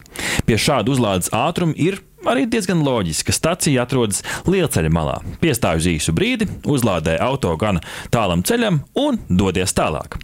Pie 0.46 0.58
šāda 0.60 0.94
uzlādes 0.94 1.32
ātruma 1.34 1.74
ir 1.74 1.98
arī 2.30 2.46
diezgan 2.50 2.84
loģiski, 2.84 3.28
ka 3.28 3.36
stacija 3.36 3.84
atrodas 3.84 4.22
lielceļa 4.48 4.92
malā. 4.94 5.18
Piestāj 5.42 5.82
uz 5.82 5.90
īsu 5.96 6.14
brīdi, 6.16 6.48
uzlādē 6.64 7.18
auto 7.24 7.56
gan 7.60 7.82
tālam 8.14 8.44
ceļam 8.46 8.84
un 9.00 9.20
dodies 9.28 9.76
tālāk. 9.76 10.20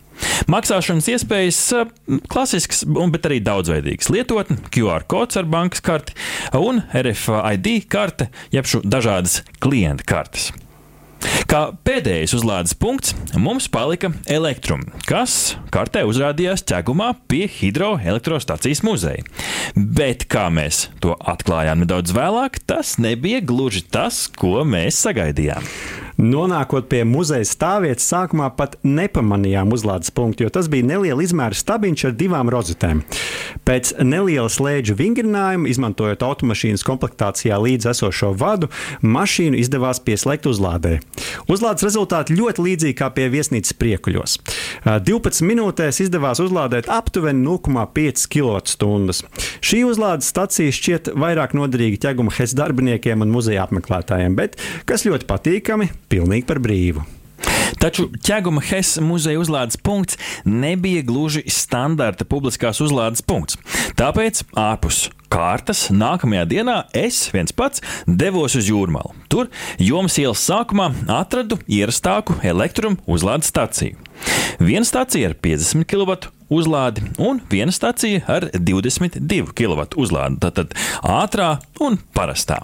Maksāšanas 0.50 1.10
iespējas 1.12 1.60
klasisks, 2.32 2.84
bet 2.86 3.28
arī 3.28 3.40
daudzveidīgs. 3.44 4.10
Lietotne, 4.12 4.58
QR 4.74 5.06
kods 5.10 5.40
ar 5.40 5.48
bankas 5.50 5.84
karti 5.84 6.16
un 6.58 6.82
RFID 6.94 7.76
karte, 7.90 8.30
jeb 8.54 8.68
dažādas 8.84 9.40
klienta 9.62 10.06
kartes. 10.08 10.50
Kā 11.50 11.66
pēdējais 11.84 12.32
uzlādes 12.36 12.72
punkts 12.78 13.12
mums 13.36 13.66
palika 13.72 14.08
elektrums, 14.30 14.88
kas 15.08 15.34
kartē 15.74 16.06
uzrādījās 16.08 16.64
ķegumā 16.68 17.10
pie 17.28 17.44
hidroelektrostacijas 17.50 18.80
muzeja. 18.86 19.26
Bet, 19.76 20.26
kā 20.32 20.48
mēs 20.54 20.86
to 21.04 21.16
atklājām 21.18 21.84
nedaudz 21.84 22.14
vēlāk, 22.16 22.62
tas 22.70 22.96
nebija 23.02 23.42
gluži 23.44 23.84
tas, 23.92 24.28
ko 24.32 24.62
mēs 24.64 25.02
sagaidījām. 25.04 25.66
Nonākot 26.20 26.84
pie 26.90 27.00
muzeja 27.08 27.46
stāvvietas, 27.48 28.04
sākumā 28.10 28.50
pat 28.52 28.74
nepamanījām 28.84 29.70
uzlādes 29.72 30.12
punktu, 30.12 30.44
jo 30.44 30.50
tas 30.52 30.66
bija 30.68 30.84
neliela 30.84 31.24
izmēra 31.24 31.56
stabiņš 31.56 32.02
ar 32.10 32.16
divām 32.18 32.50
rozetēm. 32.52 33.00
Pēc 33.64 33.94
neliela 34.04 34.50
slēdžu 34.52 34.98
vingrinājuma, 34.98 35.68
izmantojot 35.72 36.20
automašīnas 36.26 36.84
komplektācijā 36.84 37.56
līdz 37.64 37.88
esošo 37.94 38.34
vadu, 38.36 38.68
mašīnu 39.00 39.56
izdevās 39.62 40.02
pieslēgt 40.04 40.48
uzlādē. 40.50 40.98
Uzlādes 41.48 41.86
rezultāti 41.88 42.36
ļoti 42.36 42.66
līdzīgi 42.66 42.98
kā 43.00 43.08
pie 43.16 43.30
viesnīcas 43.32 43.72
priekuļos. 43.80 44.36
12 44.84 45.48
minūtēs 45.48 46.02
izdevās 46.04 46.42
uzlādēt 46.44 46.90
aptuveni 46.92 47.46
0,5 47.46 48.28
kWh. 48.34 49.32
Šī 49.64 49.82
uzlādes 49.88 50.28
stacija 50.28 50.76
šķiet 50.76 51.14
vairāk 51.16 51.56
noderīga 51.56 52.04
ķeguma 52.04 52.36
HES 52.36 52.54
darbiniekiem 52.60 53.24
un 53.24 53.32
muzeja 53.32 53.64
apmeklētājiem, 53.64 54.36
bet 54.36 54.60
kas 54.88 55.08
ļoti 55.08 55.28
patīkami 55.30 55.90
pilnīgi 56.10 56.48
par 56.48 56.62
brīvu. 56.62 57.06
Taču 57.80 58.10
ķēguma 58.12 58.60
Hesa 58.68 59.00
muzeja 59.04 59.40
uzlādes 59.40 59.78
punkts 59.80 60.18
nebija 60.44 61.04
gluži 61.06 61.46
standarta 61.48 62.26
publiskās 62.28 62.82
uzlādes 62.84 63.22
punkts. 63.24 63.56
Tāpēc 63.96 64.42
ārpus 64.58 65.06
kārtas 65.32 65.86
nākamajā 65.94 66.44
dienā 66.50 66.76
es 66.96 67.22
viens 67.32 67.54
pats 67.56 67.80
devos 68.04 68.56
uz 68.58 68.68
jūrmālu. 68.68 69.14
Tur 69.32 69.48
jomas 69.80 70.18
ielas 70.20 70.42
sākumā 70.44 70.90
atradu 71.14 71.60
ierastāku 71.70 72.36
elektruma 72.44 73.00
uzlādes 73.08 73.48
staciju. 73.52 73.96
Viena 74.60 74.84
stacija 74.84 75.30
ar 75.30 75.38
50 75.40 75.88
kW 75.88 76.18
uzlādi 76.52 77.06
un 77.22 77.40
viena 77.48 77.72
stacija 77.72 78.26
ar 78.28 78.50
22 78.52 79.54
kW 79.56 79.88
uzlādi. 80.02 80.36
Tātad 80.42 80.76
ātrā 81.00 81.54
un 81.80 81.96
parastā. 82.12 82.60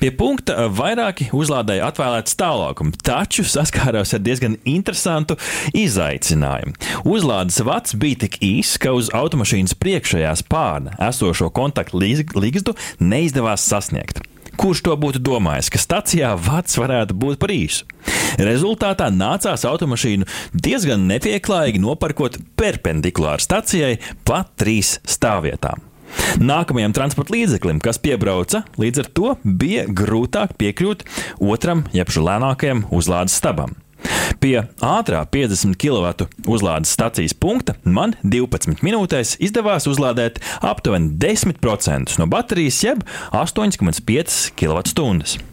Pie 0.00 0.08
punkta 0.16 0.68
vairāki 0.72 1.26
uzlādēji 1.36 1.82
atvēlēts 1.84 2.36
tālākumu, 2.40 2.94
taču 3.04 3.44
saskāros 3.44 4.14
ar 4.16 4.22
diezgan 4.24 4.56
interesantu 4.64 5.36
izaicinājumu. 5.76 6.72
Uzlādes 7.04 7.60
vats 7.66 7.96
bija 8.00 8.22
tik 8.24 8.38
īss, 8.44 8.80
ka 8.80 8.94
uz 8.96 9.12
automašīnas 9.16 9.76
priekšējā 9.76 10.32
spārna 10.40 10.96
esošo 11.10 11.50
kontaktu 11.52 12.00
līgstu 12.00 12.76
neizdevās 13.00 13.66
sasniegt. 13.68 14.22
Kurš 14.60 14.82
to 14.84 14.96
būtu 15.00 15.20
domājis, 15.24 15.70
ka 15.72 15.80
stacijā 15.80 16.32
vats 16.36 16.76
varētu 16.80 17.16
būt 17.16 17.38
par 17.40 17.52
īsu? 17.54 17.86
Rezultātā 18.40 19.10
nācās 19.12 19.64
automašīnu 19.68 20.28
diezgan 20.52 21.06
nepieklājīgi 21.10 21.80
noparkot 21.80 22.40
perpendikulāri 22.60 23.44
stacijai 23.44 23.94
pa 24.24 24.42
trīs 24.60 24.98
stāvvietām. 25.08 25.89
Nākamajam 26.40 26.94
transporta 26.96 27.34
līdzeklim, 27.34 27.82
kas 27.82 28.00
piebrauca, 28.02 28.64
līdz 28.80 29.04
ar 29.04 29.12
to 29.14 29.36
bija 29.44 29.86
grūtāk 29.86 30.56
piekļūt 30.60 31.06
otram, 31.42 31.84
jeb 31.96 32.10
lēnākajam 32.10 32.86
uzlādes 32.94 33.36
stabam. 33.40 33.76
Pie 34.40 34.54
ātrā 34.80 35.20
50 35.28 35.76
kW 35.80 36.28
uzlādes 36.48 36.92
stācijas 36.94 37.34
punkta 37.36 37.74
man 37.84 38.14
12 38.22 38.80
minūtēs 38.86 39.36
izdevās 39.42 39.88
uzlādēt 39.90 40.40
aptuveni 40.64 41.12
10% 41.20 42.16
no 42.20 42.28
baterijas, 42.30 42.80
jeb 42.86 43.04
8,5 43.36 44.54
kWh. 44.56 45.44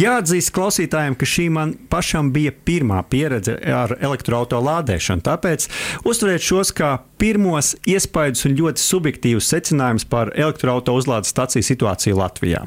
Jāatzīst 0.00 0.52
klausītājiem, 0.54 1.16
ka 1.18 1.26
šī 1.26 1.48
man 1.52 1.74
pašam 1.90 2.30
bija 2.32 2.54
pirmā 2.54 3.02
pieredze 3.10 3.56
ar 3.58 3.96
elektroautorātu 3.98 4.62
lādēšanu. 4.64 5.24
Tāpēc 5.26 5.66
uztveriet 6.06 6.46
šos 6.46 6.70
kā 6.76 6.92
pirmos 7.20 7.74
iespaidus 7.88 8.46
un 8.48 8.56
ļoti 8.58 8.82
subjektīvus 8.82 9.48
secinājumus 9.52 10.06
par 10.08 10.32
elektroautorātu 10.34 10.96
uzlādes 10.96 11.32
staciju 11.34 11.66
situāciju 11.66 12.16
Latvijā. 12.16 12.64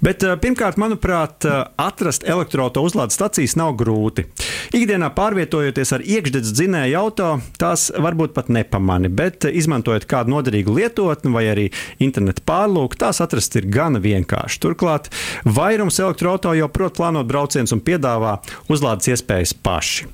Bet, 0.00 0.22
eh, 0.22 0.36
pirmkārt, 0.36 0.76
manuprāt, 0.76 1.44
eh, 1.44 1.64
atrast 1.78 2.26
elektroautorātu 2.28 2.84
uzlādes 2.84 3.16
stacijas 3.16 3.56
nav 3.56 3.76
grūti. 3.76 4.26
Ikdienā 4.76 5.08
pārvietojoties 5.14 5.92
ar 5.94 6.02
iekšdedz 6.04 6.52
dzinēju 6.52 6.98
auto, 6.98 7.40
tās 7.58 7.90
varbūt 7.90 8.34
pat 8.34 8.48
nepamani, 8.48 9.08
bet 9.08 9.46
izmantojot 9.48 10.06
kādu 10.06 10.34
noderīgu 10.34 10.74
lietotni 10.74 11.32
vai 11.32 11.44
arī 11.44 11.70
internetu 12.02 12.42
pārlūku, 12.46 12.98
tās 12.98 13.22
atrast 13.24 13.56
ir 13.56 13.68
gana 13.72 14.00
vienkārši. 14.02 14.60
Turklāt 14.60 15.08
vairums 15.44 16.00
elektroautorāta 16.02 16.68
prot 16.72 16.96
plānot 16.98 17.26
braucienus 17.26 17.72
un 17.72 17.80
piedāvā 17.80 18.36
uzlādes 18.68 19.08
iespējas 19.14 19.54
paši. 19.54 20.06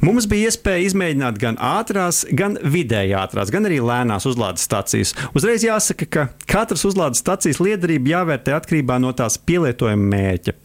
Mums 0.00 0.26
bija 0.30 0.50
iespēja 0.50 0.88
izmēģināt 0.88 1.38
gan 1.38 1.58
ātrās, 1.60 2.24
gan 2.32 2.56
vidēji 2.64 3.14
ātrās, 3.20 3.52
gan 3.52 3.68
arī 3.68 3.80
lēnās 3.84 4.26
uzlādes 4.28 4.64
stācijas. 4.66 5.14
Uzreiz 5.36 5.64
jāsaka, 5.66 6.08
ka 6.10 6.26
katras 6.50 6.84
uzlādes 6.88 7.22
stācijas 7.22 7.60
liederība 7.62 8.14
jāvērtē 8.14 8.56
atkarībā 8.56 8.98
no 9.02 9.12
tās 9.16 9.38
pielietojuma 9.38 10.10
mērķa. 10.14 10.56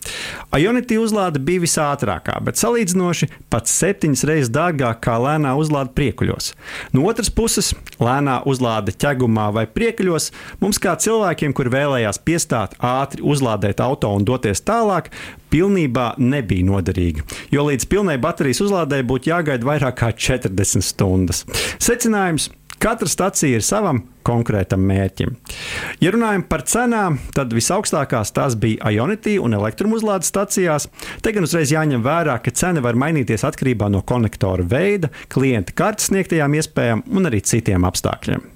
Ionity 0.59 0.97
uzlāde 1.01 1.41
bija 1.43 1.63
visātrākā, 1.65 2.37
bet 2.45 2.59
salīdzinoši 2.61 3.29
pat 3.53 3.69
septiņas 3.71 4.25
reizes 4.29 4.53
dārgāka 4.55 5.01
kā 5.09 5.17
lēnā 5.21 5.55
uzlāde 5.59 5.93
priekuļos. 5.97 6.53
No 6.95 7.05
otras 7.09 7.31
puses, 7.33 7.73
lēnā 8.01 8.41
uzlāde 8.49 8.95
ķegumā 8.95 9.49
vai 9.55 9.65
priekuļos 9.69 10.31
mums 10.63 10.81
kā 10.81 10.95
cilvēkiem, 10.99 11.55
kur 11.55 11.71
vēlējās 11.73 12.21
piestāt 12.25 12.77
ātri 12.79 13.25
uzlādēt 13.25 13.83
auto 13.83 14.11
un 14.15 14.25
doties 14.27 14.63
tālāk, 14.65 15.11
pilnībā 15.55 16.11
nebija 16.19 16.67
noderīga, 16.67 17.23
jo 17.55 17.65
līdz 17.69 17.87
pilnai 17.91 18.19
baterijas 18.21 18.61
uzlādēji 18.67 19.07
būtu 19.07 19.31
jāgaida 19.31 19.71
vairāk 19.71 19.97
kā 20.03 20.11
40 20.11 20.83
stundas. 20.83 21.45
Secinājums 21.79 22.51
Katra 22.75 23.07
stacija 23.07 23.55
ir 23.55 23.63
savam 23.63 24.01
konkrētam 24.27 24.81
mērķim. 24.83 25.31
Ja 26.03 26.11
runājam 26.11 26.43
par 26.49 26.65
cenām, 26.67 27.19
tad 27.33 27.53
visaugstākās 27.55 28.33
tās 28.35 28.57
bija 28.59 28.91
Ionity 28.91 29.37
un 29.39 29.55
elektrumuzlādes 29.55 30.29
stacijās. 30.33 30.89
Te 31.23 31.31
gan 31.33 31.47
uzreiz 31.47 31.71
jāņem 31.71 32.03
vērā, 32.05 32.35
ka 32.43 32.51
cena 32.51 32.83
var 32.83 32.99
mainīties 32.99 33.47
atkarībā 33.47 33.87
no 33.93 34.03
konektora 34.03 34.67
veida, 34.75 35.09
klienta 35.31 35.73
kartes 35.77 36.11
sniegtajām 36.11 36.59
iespējām 36.59 37.05
un 37.15 37.31
arī 37.31 37.41
citiem 37.47 37.87
apstākļiem. 37.87 38.54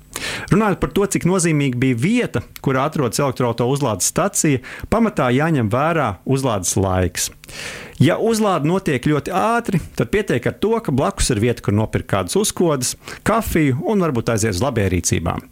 Runājot 0.52 0.82
par 0.82 0.94
to, 0.96 1.08
cik 1.16 1.28
nozīmīga 1.30 1.80
bija 1.80 2.00
vieta, 2.00 2.44
kur 2.66 2.80
atrodas 2.82 3.22
elektroautorāta 3.22 3.68
uzlādes 3.70 4.10
stacija, 4.10 4.64
pamatā 4.92 5.30
jāņem 5.36 5.72
vērā 5.74 6.16
uzlādes 6.30 6.76
laiks. 6.80 7.30
Ja 8.00 8.16
uzlāde 8.24 8.70
notiek 8.70 9.04
ļoti 9.10 9.34
ātri, 9.36 9.82
tad 9.98 10.12
pietiek 10.14 10.46
ar 10.48 10.56
to, 10.64 10.72
ka 10.84 10.94
blakus 10.96 11.34
ir 11.34 11.42
vieta, 11.44 11.64
kur 11.66 11.76
nopirkt 11.76 12.08
kādas 12.14 12.38
uzkodas, 12.40 12.94
kafiju 13.28 13.82
un 13.92 14.06
varbūt 14.06 14.32
aiziet 14.32 14.56
uz 14.56 14.62
labierīcībām. 14.64 15.44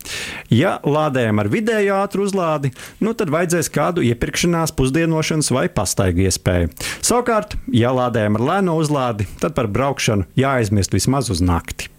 Ja 0.53 0.77
lādējam 0.87 1.43
ar 1.43 1.51
vidēju 1.51 1.97
ātru 1.97 2.23
uzlādi, 2.27 2.71
nu 3.03 3.11
tad 3.19 3.33
vajadzēs 3.33 3.71
kādu 3.73 4.05
iepirkšanās, 4.07 4.75
pusdienošanas 4.79 5.51
vai 5.57 5.67
pastaigu 5.67 6.23
iespēju. 6.29 6.71
Savukārt, 7.01 7.57
ja 7.75 7.91
lādējam 7.97 8.39
ar 8.39 8.47
lēno 8.53 8.79
uzlādi, 8.79 9.27
tad 9.43 9.57
par 9.57 9.67
braukšanu 9.67 10.29
jāaizmirst 10.39 10.95
vismaz 10.95 11.33
uz 11.33 11.43
nakti. 11.43 11.91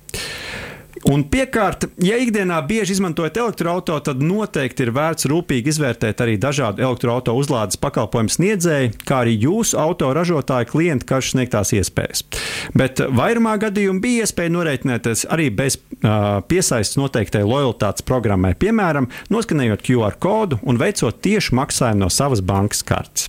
Un 1.06 1.22
piekārt, 1.30 1.86
ja 2.02 2.16
ikdienā 2.18 2.58
bieži 2.66 2.96
izmantojat 2.96 3.38
elektroautorātu, 3.38 4.10
tad 4.10 4.22
noteikti 4.24 4.86
ir 4.86 4.92
vērts 4.96 5.28
rūpīgi 5.30 5.70
izvērtēt 5.72 6.22
arī 6.24 6.34
dažādu 6.40 6.82
elektroautorātu 6.82 7.36
uzlādes 7.38 7.78
pakalpojumu 7.80 8.32
sniedzēju, 8.34 8.94
kā 9.06 9.22
arī 9.22 9.36
jūsu 9.44 9.78
autoražotāju 9.78 10.70
klientu 10.72 11.08
karšu 11.08 11.36
sniegtās 11.36 11.72
iespējas. 11.78 12.24
Bet 12.78 13.02
vairumā 13.14 13.56
gadījumu 13.62 14.02
bija 14.02 14.26
iespēja 14.26 14.54
norēķināties 14.56 15.26
arī 15.30 15.48
bez 15.54 15.78
uh, 15.78 16.40
piesaistes 16.50 16.98
noteiktai 17.00 17.44
lojalitātes 17.46 18.06
programmai, 18.08 18.54
piemēram, 18.58 19.10
noskanējot 19.32 19.86
QR 19.86 20.18
kodu 20.18 20.60
un 20.66 20.80
veicot 20.80 21.22
tiešu 21.22 21.58
maksājumu 21.58 22.06
no 22.06 22.12
savas 22.12 22.42
bankas 22.44 22.82
kartes. 22.86 23.28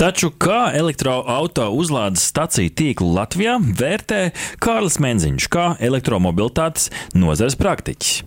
Taču 0.00 0.30
kā 0.40 0.70
elektroautorāta 0.76 1.68
uzlādes 1.74 2.24
staciju 2.30 2.72
tīklu 2.76 3.10
Latvijā 3.16 3.58
vērtē 3.60 4.20
Kārlis 4.62 4.96
Menziņš, 5.02 5.48
kā 5.52 5.66
elektromobilitātes 5.82 6.88
nozares 7.14 7.58
praktiķis? 7.60 8.22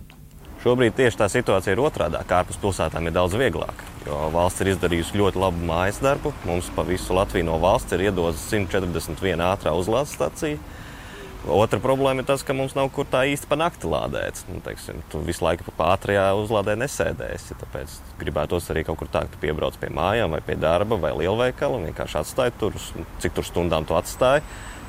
Šobrīd 0.64 0.94
tieši 0.96 1.20
tā 1.20 1.28
situācija 1.28 1.74
ir 1.74 1.82
otrādi. 1.84 2.16
Ārpus 2.16 2.56
pilsētām 2.62 3.10
ir 3.10 3.12
daudz 3.12 3.36
vieglāk, 3.36 3.82
jo 4.06 4.16
valsts 4.32 4.64
ir 4.64 4.72
izdarījusi 4.72 5.20
ļoti 5.20 5.42
labu 5.42 5.66
mājas 5.68 6.00
darbu. 6.04 6.32
Mums 6.48 6.70
pa 6.76 6.86
visu 6.88 7.16
Latviju 7.16 7.50
no 7.50 7.58
valsts 7.60 7.92
ir 7.92 8.06
iedodas 8.06 8.46
141 8.48 9.44
ātrā 9.44 9.74
uzlādes 9.76 10.16
stacija 10.16 10.56
Otra 11.44 11.76
problēma 11.76 12.22
ir 12.22 12.26
tas, 12.28 12.40
ka 12.40 12.54
mums 12.56 12.72
nav 12.72 12.88
kur 12.96 13.04
tā 13.04 13.26
īsti 13.28 13.48
pa 13.50 13.56
nakti 13.60 13.88
lādēt. 13.90 14.38
Nu, 14.48 14.62
teiksim, 14.64 15.02
tu 15.12 15.20
visu 15.26 15.44
laiku 15.44 15.74
pa 15.76 15.90
ātrajā 15.92 16.30
uzlādē 16.40 16.72
nesēdēsi. 16.80 17.58
Tāpēc 17.60 17.96
gribētos 18.20 18.70
arī 18.72 18.86
kaut 18.88 19.02
kur 19.02 19.10
tā, 19.12 19.26
ka 19.26 19.34
tu 19.34 19.42
piebrauc 19.42 19.76
pie 19.80 19.90
mājām, 19.92 20.32
vai 20.32 20.40
pie 20.44 20.56
darba, 20.56 20.96
vai 21.00 21.12
lielveikala 21.18 21.76
un 21.76 21.84
vienkārši 21.90 22.16
atstāj 22.22 22.54
tur, 22.62 22.78
cik 23.20 23.36
tur 23.36 23.44
stundām 23.44 23.84
tu 23.84 23.96
atstāji. 23.98 24.40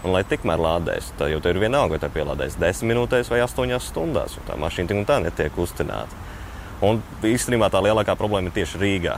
Un 0.04 0.14
lai 0.14 0.24
tikmēr 0.28 0.62
lādēs, 0.62 1.14
tad 1.18 1.32
jau 1.32 1.40
ir 1.40 1.62
vienalga, 1.62 1.96
vai 1.96 2.02
tā 2.04 2.12
pielādēs 2.14 2.60
10 2.62 2.90
minūtēs 2.92 3.32
vai 3.32 3.40
8 3.46 3.80
stundās, 3.82 4.36
tā 4.46 4.58
mašīna 4.60 4.92
tik 4.92 5.00
un 5.02 5.08
tā 5.10 5.22
netiek 5.24 5.56
uztināta. 5.58 6.26
Un 6.86 7.00
īstenībā 7.24 7.72
tā 7.74 7.80
lielākā 7.82 8.18
problēma 8.20 8.52
ir 8.52 8.60
tieši 8.60 8.82
Rīgā 8.82 9.16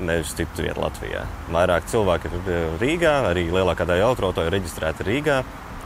nevis 0.00 0.34
citur 0.36 0.66
vietā 0.66 0.82
Latvijā. 0.82 1.24
Vairāk 1.52 1.88
cilvēki 1.90 2.30
ir 2.30 2.52
eh, 2.52 2.76
Rīgā, 2.80 3.14
arī 3.30 3.46
lielākā 3.52 3.86
daļa 3.88 4.10
autoautoru 4.10 4.48
ir 4.48 4.56
reģistrēta 4.58 5.06
Rīgā. 5.06 5.40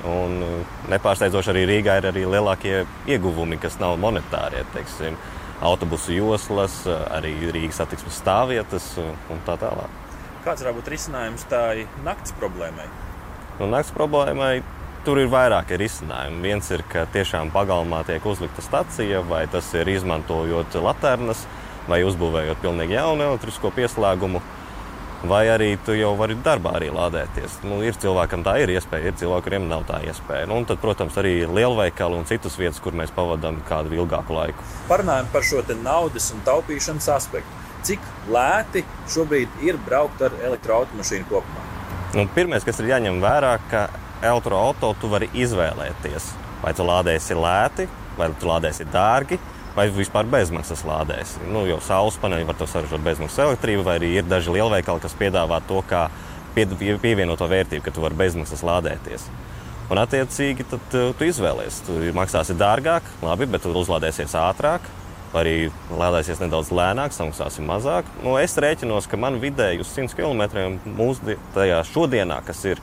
Un 0.05 0.43
uh, 0.45 0.73
nepārsteidzoši 0.93 1.49
arī 1.49 1.63
Rīgā 1.71 1.95
ir 1.97 2.09
arī 2.11 2.27
lielākie 2.29 2.83
ieguvumi, 3.09 3.57
kas 3.63 3.79
nav 3.81 3.95
monetārie. 4.03 4.61
Teiksim, 4.75 5.17
autobusu 5.65 6.13
joslas, 6.13 6.83
arī 6.85 7.33
Rīgas 7.55 7.81
satiksmes 7.81 8.19
stāvvietas 8.21 8.91
un 9.01 9.41
tā 9.47 9.57
tālāk. 9.63 10.03
Kāds 10.45 10.61
varētu 10.61 10.83
būt 10.83 10.93
risinājums 10.93 11.49
tai 11.49 11.87
naktas 12.05 12.37
problēmai? 12.37 12.91
Nu, 13.61 13.69
naktas 13.71 13.93
problēmai 13.95 14.63
tur 15.05 15.21
ir 15.21 15.31
vairāki 15.31 15.79
risinājumi. 15.79 16.43
Viens 16.43 16.71
ir, 16.75 16.83
ka 16.91 17.05
tiešām 17.15 17.53
pagalmā 17.55 18.03
tiek 18.09 18.25
uzlikta 18.27 18.65
stacija, 18.65 19.23
vai 19.29 19.45
tas 19.53 19.69
ir 19.77 19.91
izmantojot 19.93 20.75
laternas, 20.83 21.45
vai 21.89 22.03
uzbūvējot 22.09 22.63
pilnīgi 22.65 22.97
jaunu 22.97 23.29
elektrisko 23.29 23.71
pieslēgumu 23.77 24.43
vai 25.29 25.49
arī 25.49 25.71
tu 25.85 25.95
jau 25.97 26.13
vari 26.19 26.37
darbā 26.45 26.75
arī 26.79 26.91
lādēties. 26.93 27.61
Nu, 27.65 27.81
ir 27.85 27.97
cilvēkam 28.01 28.45
tā 28.47 28.57
ir 28.63 28.75
iespēja, 28.75 29.11
ir 29.11 29.19
cilvēki, 29.21 29.47
kuriem 29.49 29.69
nav 29.71 29.87
tā 29.89 30.01
iespēja. 30.05 30.49
Nu, 30.51 30.59
un 30.61 30.69
tad, 30.69 30.81
protams, 30.83 31.17
arī 31.21 31.37
lielveikali 31.49 32.19
un 32.19 32.29
citas 32.29 32.59
vietas, 32.61 32.81
kur 32.85 32.97
mēs 32.97 33.15
pavadām 33.15 33.63
kādu 33.69 33.97
ilgāku 33.97 34.37
laiku. 34.37 34.67
Parunājam 34.91 35.31
par 35.33 35.47
šo 35.47 35.65
naudas 35.83 36.31
un 36.35 36.45
taupīšanas 36.47 37.09
aspektu. 37.17 37.63
Cik 37.85 38.05
lēti 38.33 38.85
šobrīd 39.13 39.65
ir 39.65 39.81
braukt 39.87 40.23
ar 40.25 40.37
elektroautomašīnu 40.45 41.29
kopumā? 41.29 41.74
Nu, 42.15 42.29
Pirmais, 42.31 42.63
kas 42.63 42.79
ir 42.79 42.93
jāņem 42.93 43.17
vērā, 43.23 43.57
ka 43.71 43.89
elektroautorātu 44.23 45.03
tu 45.03 45.09
vari 45.11 45.27
izvēlēties, 45.35 46.29
vai 46.63 46.71
tu 46.79 46.87
lādēsi 46.87 47.35
lēti, 47.35 47.89
vai 48.19 48.29
tu 48.39 48.47
lādēsi 48.47 48.87
dārgi 48.93 49.41
vai 49.75 49.89
vispār 49.91 50.29
bezmaksas 50.31 50.85
lādēs. 50.87 51.35
Nu, 51.51 51.65
jo 51.67 51.81
saules 51.83 52.19
paneļi 52.23 52.47
var 52.47 52.61
saražot 52.71 53.03
bezmaksas 53.03 53.43
elektrību, 53.49 53.83
vai 53.87 53.99
arī 53.99 54.13
ir 54.21 54.29
daži 54.31 54.55
lielveikali, 54.55 55.03
kas 55.03 55.17
piedāvā 55.19 55.59
to 55.69 55.83
kā 55.91 56.07
pievienoto 56.55 57.49
vērtību, 57.51 57.83
ka 57.83 57.95
tu 57.95 58.05
vari 58.05 58.19
bezmaksas 58.23 58.63
lādēties. 58.63 59.27
Un, 59.91 59.99
attiecīgi, 60.01 60.65
tad 60.71 60.85
tu, 60.93 61.01
tu 61.19 61.27
izvēlēsies. 61.27 61.83
Tu 61.89 62.13
maksāsi 62.17 62.55
dārgāk, 62.57 63.09
labi, 63.27 63.51
bet 63.51 63.67
tu 63.67 63.75
uzlādēsies 63.75 64.37
ātrāk, 64.39 64.87
arī 65.39 65.69
lādēsies 65.91 66.41
nedaudz 66.43 66.71
lēnāk, 66.75 67.15
samaksāsi 67.15 67.65
mazāk. 67.67 68.09
Nu, 68.23 68.37
es 68.41 68.57
rēķinos, 68.61 69.09
ka 69.11 69.19
man 69.21 69.41
vidēji 69.43 69.83
uz 69.83 69.91
100 69.95 70.15
km 70.19 70.79
mūsu 70.97 71.37
tajā 71.57 71.83
šodienā, 71.91 72.41
kas 72.47 72.65
ir, 72.71 72.83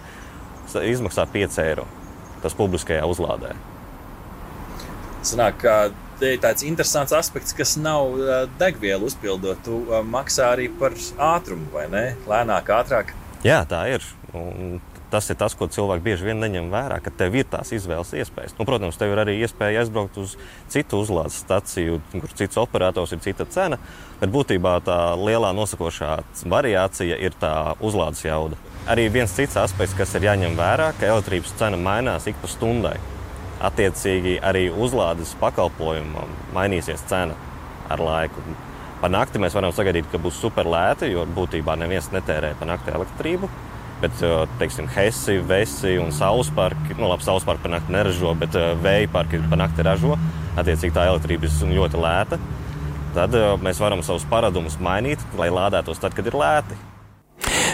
izmaksā 0.76 1.28
5 1.32 1.60
eiro. 1.66 1.88
Tas 2.44 2.56
publiskajā 2.58 3.06
uzlādē. 3.08 3.54
Sanāk, 5.22 5.64
te 6.18 6.36
ir 6.36 6.40
tāds 6.42 6.66
interesants 6.66 7.14
aspekts, 7.14 7.54
kas 7.58 7.76
nav 7.78 8.16
degvielu 8.60 9.06
uzpildot. 9.06 9.62
Tu 9.66 10.02
maksā 10.10 10.52
arī 10.56 10.70
par 10.80 10.96
ātrumu, 11.32 11.70
vai 11.74 11.86
ne? 11.94 12.06
Lēnāk, 12.30 12.72
ātrāk. 12.82 13.14
Jā, 13.46 13.62
tā 13.70 13.84
ir. 13.94 14.06
Un 14.38 14.80
tas 15.12 15.28
ir 15.30 15.38
tas, 15.40 15.56
ko 15.58 15.68
cilvēki 15.72 16.06
bieži 16.06 16.28
vien 16.30 16.40
neņem 16.42 16.70
vērā, 16.72 17.02
ka 17.04 17.12
tev 17.14 17.36
ir 17.36 17.48
tās 17.52 17.74
izvēles 17.76 18.14
iespējas. 18.16 18.56
Nu, 18.58 18.66
protams, 18.68 18.98
tev 19.00 19.14
ir 19.14 19.22
arī 19.24 19.36
iespēja 19.44 19.84
aizbraukt 19.84 20.18
uz 20.22 20.38
citu 20.72 21.02
uzlādes 21.04 21.42
staciju, 21.44 22.00
kur 22.14 22.34
cits 22.40 22.60
operators 22.62 23.12
ir 23.16 23.22
cita 23.24 23.46
cena, 23.52 23.80
bet 24.22 24.32
būtībā 24.34 24.78
tā 24.88 24.98
lielā 25.20 25.52
nosakošā 25.58 26.18
variācija 26.52 27.20
ir 27.20 27.36
tā 27.42 27.54
uzlādes 27.84 28.24
jauda. 28.26 28.60
Arī 28.90 29.10
viens 29.14 29.36
cits 29.36 29.60
aspekts, 29.60 29.98
kas 29.98 30.16
ir 30.18 30.26
jāņem 30.30 30.56
vērā, 30.58 30.92
ka 30.98 31.12
elektrības 31.12 31.54
cena 31.60 31.78
mainās 31.78 32.28
ik 32.32 32.40
pa 32.42 32.50
stundai. 32.50 32.98
Attiecīgi 33.62 34.40
arī 34.42 34.70
uzlādes 34.74 35.36
pakalpojumam 35.42 36.32
mainīsies 36.56 37.04
cena 37.12 37.36
ar 37.92 38.02
laiku. 38.02 38.42
Par 39.02 39.10
nakti 39.10 39.42
mēs 39.42 39.54
varam 39.58 39.74
sagaidīt, 39.74 40.08
ka 40.12 40.22
būs 40.22 40.40
super 40.42 40.68
lēti, 40.70 41.12
jo 41.14 41.26
būtībā 41.36 41.76
neviens 41.78 42.10
netērē 42.14 42.56
par 42.60 42.70
nakti 42.70 42.94
elektrību. 42.94 43.50
Bet, 44.02 44.22
teiksim, 44.58 44.88
Hesi, 44.90 45.36
Vesi 45.46 45.92
un 46.02 46.10
Saules 46.16 46.50
parki, 46.58 46.96
nu, 46.98 47.06
labi, 47.06 47.22
Saules 47.22 47.46
parki 47.46 47.68
par 47.68 47.76
nakti 47.76 47.94
neražo, 47.94 48.32
bet 48.40 48.56
vēja 48.82 49.10
parki 49.14 49.42
par 49.52 49.62
nakti 49.62 49.86
ražo. 49.86 50.18
Attiecīgi 50.58 50.96
tā 50.96 51.06
elektrība 51.12 51.46
ir 51.46 51.76
ļoti 51.78 52.02
lēta. 52.02 52.40
Tad 53.14 53.36
mēs 53.62 53.82
varam 53.84 54.02
savus 54.02 54.26
paradumus 54.32 54.80
mainīt, 54.82 55.22
lai 55.38 55.52
lādētos 55.54 56.02
tad, 56.02 56.16
kad 56.18 56.26
ir 56.26 56.38
lēti. 56.40 56.80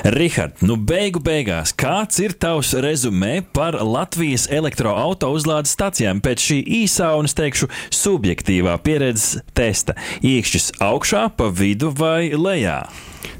Rihard, 0.08 0.62
nu 0.64 0.78
beigu 0.80 1.20
beigās, 1.20 1.74
kāds 1.76 2.22
ir 2.24 2.32
tavs 2.40 2.70
rezumē 2.80 3.42
par 3.52 3.76
Latvijas 3.84 4.46
elektroautorāta 4.56 5.28
uzlādes 5.36 5.74
stacijām 5.76 6.22
pēc 6.24 6.46
šī 6.46 6.60
īsā 6.78 7.10
un, 7.20 7.28
es 7.28 7.36
teikšu, 7.36 7.68
subjektīvā 7.92 8.78
pieredzes 8.86 9.42
testa? 9.58 9.98
Iekšķis 10.24 10.78
augšā, 10.86 11.26
pa 11.36 11.50
vidu 11.52 11.90
vai 11.92 12.30
lejā? 12.32 12.78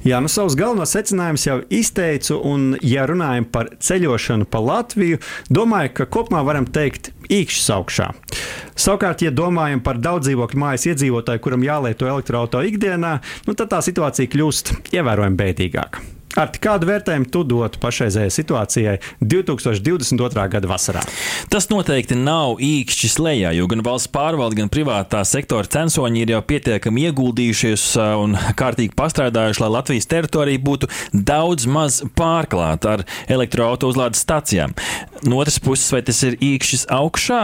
Jā, 0.04 0.20
nu 0.20 0.28
savus 0.28 0.58
galvenos 0.60 0.92
secinājumus 0.92 1.48
jau 1.48 1.56
izteicu, 1.72 2.42
un, 2.44 2.74
ja 2.84 3.08
runājam 3.08 3.48
par 3.48 3.72
ceļošanu 3.80 4.50
pa 4.52 4.60
Latviju, 4.60 5.22
domāju, 5.48 5.94
ka 6.02 6.10
kopumā 6.18 6.44
varam 6.48 6.68
teikt 6.68 7.14
īkšķis 7.32 7.72
augšā. 7.78 8.10
Savukārt, 8.76 9.24
ja 9.24 9.32
domājam 9.32 9.80
par 9.88 10.04
daudz 10.04 10.28
dzīvokļu 10.28 10.64
mājas 10.66 10.90
iedzīvotāju, 10.92 11.46
kuram 11.48 11.64
jālieto 11.64 12.12
elektroautorāta 12.12 12.68
ikdienā, 12.74 13.16
nu, 13.48 13.56
tad 13.56 13.72
tā 13.72 13.82
situācija 13.88 14.36
kļūst 14.36 14.76
ievērojami 14.92 15.44
bēdīgāka. 15.46 16.17
Ar 16.38 16.52
kādu 16.62 16.86
vērtējumu 16.86 17.26
tu 17.34 17.40
dotu 17.50 17.80
pašreizējai 17.82 18.30
situācijai 18.30 18.92
2022. 19.26 20.44
gada 20.54 20.70
vasarā? 20.70 21.02
Tas 21.50 21.66
noteikti 21.72 22.14
nav 22.20 22.60
īkšķis 22.62 23.16
lejā, 23.18 23.54
jo 23.58 23.66
gan 23.72 23.82
valsts 23.86 24.12
pārvalde, 24.14 24.60
gan 24.60 24.70
privātā 24.70 25.24
sektora 25.26 25.66
censoņi 25.66 26.22
ir 26.22 26.36
jau 26.36 26.42
pietiekami 26.46 27.08
ieguldījušies 27.10 27.88
un 28.22 28.38
kārtīgi 28.60 28.94
pastrādājuši, 29.00 29.64
lai 29.64 29.72
Latvijas 29.80 30.10
teritorija 30.12 30.62
būtu 30.62 30.92
daudz 31.10 31.66
maz 31.66 32.04
pārklāta 32.14 33.00
ar 33.00 33.06
elektroautorāta 33.26 33.90
uzlādes 33.90 34.22
stacijām. 34.22 34.78
No 35.26 35.42
otras 35.42 35.58
puses, 35.58 35.90
vai 35.90 36.04
tas 36.06 36.22
ir 36.28 36.38
īkšķis 36.38 36.86
augšā? 36.94 37.42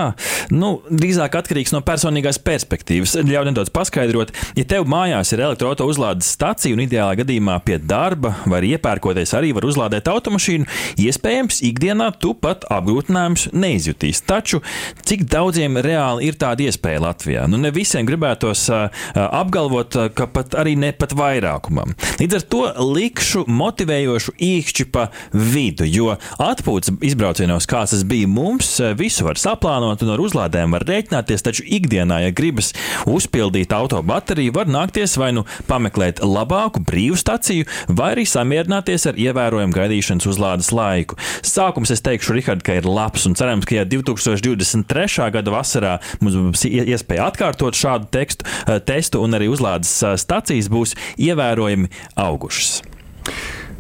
Nu, 0.54 0.76
drīzāk 0.94 1.40
atkarīgs 1.40 1.74
no 1.74 1.82
personīgās 1.82 2.38
perspektīvas. 2.46 3.16
Ļauj 3.26 3.50
nedaudz 3.50 3.74
paskaidrot, 3.74 4.36
ja 4.54 4.70
tev 4.70 4.86
mājās 4.86 5.34
ir 5.34 5.42
elektroautorāta 5.48 5.90
uzlādes 5.90 6.30
stacija 6.38 6.78
un 6.78 6.86
ideālā 6.86 7.18
gadījumā 7.24 7.58
pie 7.66 7.82
darba 7.82 8.36
vai 8.46 8.62
iepirkuma, 8.70 8.83
iepērkoties 8.84 9.34
arī 9.38 9.54
var 9.56 9.68
uzlādēt 9.68 10.10
automašīnu, 10.12 10.68
iespējams, 11.00 11.62
ikdienā 11.64 12.12
tu 12.20 12.34
pat 12.36 12.66
apgrūtinājums 12.72 13.50
neizjutīs. 13.56 14.24
Taču 14.28 14.62
cik 15.08 15.26
daudziem 15.32 15.80
reāli 15.84 16.28
ir 16.28 16.38
tāda 16.40 16.68
iespēja 16.68 17.04
Latvijā? 17.04 17.46
Nu, 17.48 17.60
ne 17.62 17.72
visiem 17.74 18.06
gribētos 18.08 18.68
apgalvot, 19.14 19.96
ka 20.18 20.28
pat 20.28 20.58
arī 20.60 20.76
ne 20.80 20.92
pat 20.96 21.16
vairākumam. 21.16 21.96
Līdz 22.20 22.40
ar 22.40 22.46
to 22.52 22.64
likšu 22.94 23.46
motivējošu 23.48 24.36
īkšķi 24.44 24.88
pa 24.94 25.08
vidu, 25.32 25.88
jo 25.88 26.18
atpūtas 26.42 26.94
izbraucienos, 27.04 27.68
kāds 27.70 27.96
tas 27.96 28.04
bija 28.08 28.28
mums, 28.28 28.76
visu 29.00 29.28
var 29.28 29.40
saplānot 29.40 30.04
un 30.04 30.14
ar 30.16 30.24
uzlādēm 30.24 30.76
var 30.76 30.86
rēķināties, 30.90 31.46
taču 31.46 31.66
ikdienā, 31.78 32.24
ja 32.26 32.36
gribas 32.36 32.74
uzpildīt 33.10 33.74
autobateriju, 33.76 34.56
var 34.56 34.72
nākties 34.72 35.16
vai 35.22 35.32
nu 35.38 35.46
pameklēt 35.70 36.24
labāku 36.26 36.82
brīvu 36.84 37.20
staciju, 37.20 37.68
vai 37.94 38.14
arī 38.16 38.26
samierināties 38.30 38.63
samierināties 38.64 39.08
ar 39.10 39.18
ievērojumu 39.20 39.74
gaidīšanas 39.76 40.28
uzlādes 40.28 40.72
laiku. 40.72 41.18
Sākums 41.44 41.92
es 41.92 42.02
teikšu, 42.02 42.34
Rihard, 42.34 42.64
ka 42.64 42.78
ir 42.80 42.86
labs 42.86 43.26
un 43.28 43.36
cerams, 43.36 43.66
ka 43.66 43.76
ja 43.76 43.86
2023. 43.86 45.32
gada 45.32 45.52
vasarā 45.52 46.00
mums 46.22 46.36
būs 46.36 46.66
iespēja 46.66 47.28
atkārtot 47.28 47.76
šādu 47.76 48.10
tekstu, 48.12 48.46
eh, 48.68 48.80
testu 48.80 49.22
un 49.22 49.34
arī 49.34 49.50
uzlādes 49.52 49.92
eh, 50.04 50.16
stacijas 50.18 50.70
būs 50.70 50.96
ievērojami 51.18 51.90
augušas. 52.16 52.82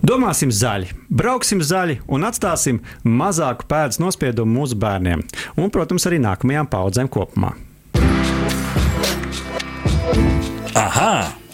Domāsim 0.03 0.51
zaļi, 0.51 0.89
brauksim 1.09 1.61
zaļi 1.63 2.01
un 2.07 2.25
atstāsim 2.27 2.81
mazāku 3.05 3.63
pēdas 3.69 4.01
nospiedumu 4.03 4.59
mūsu 4.59 4.75
bērniem 4.75 5.23
un, 5.55 5.69
protams, 5.71 6.07
arī 6.07 6.19
nākamajām 6.19 6.67
paudzēm 6.67 7.07
kopumā. 7.07 7.55
Aha! 10.75 11.42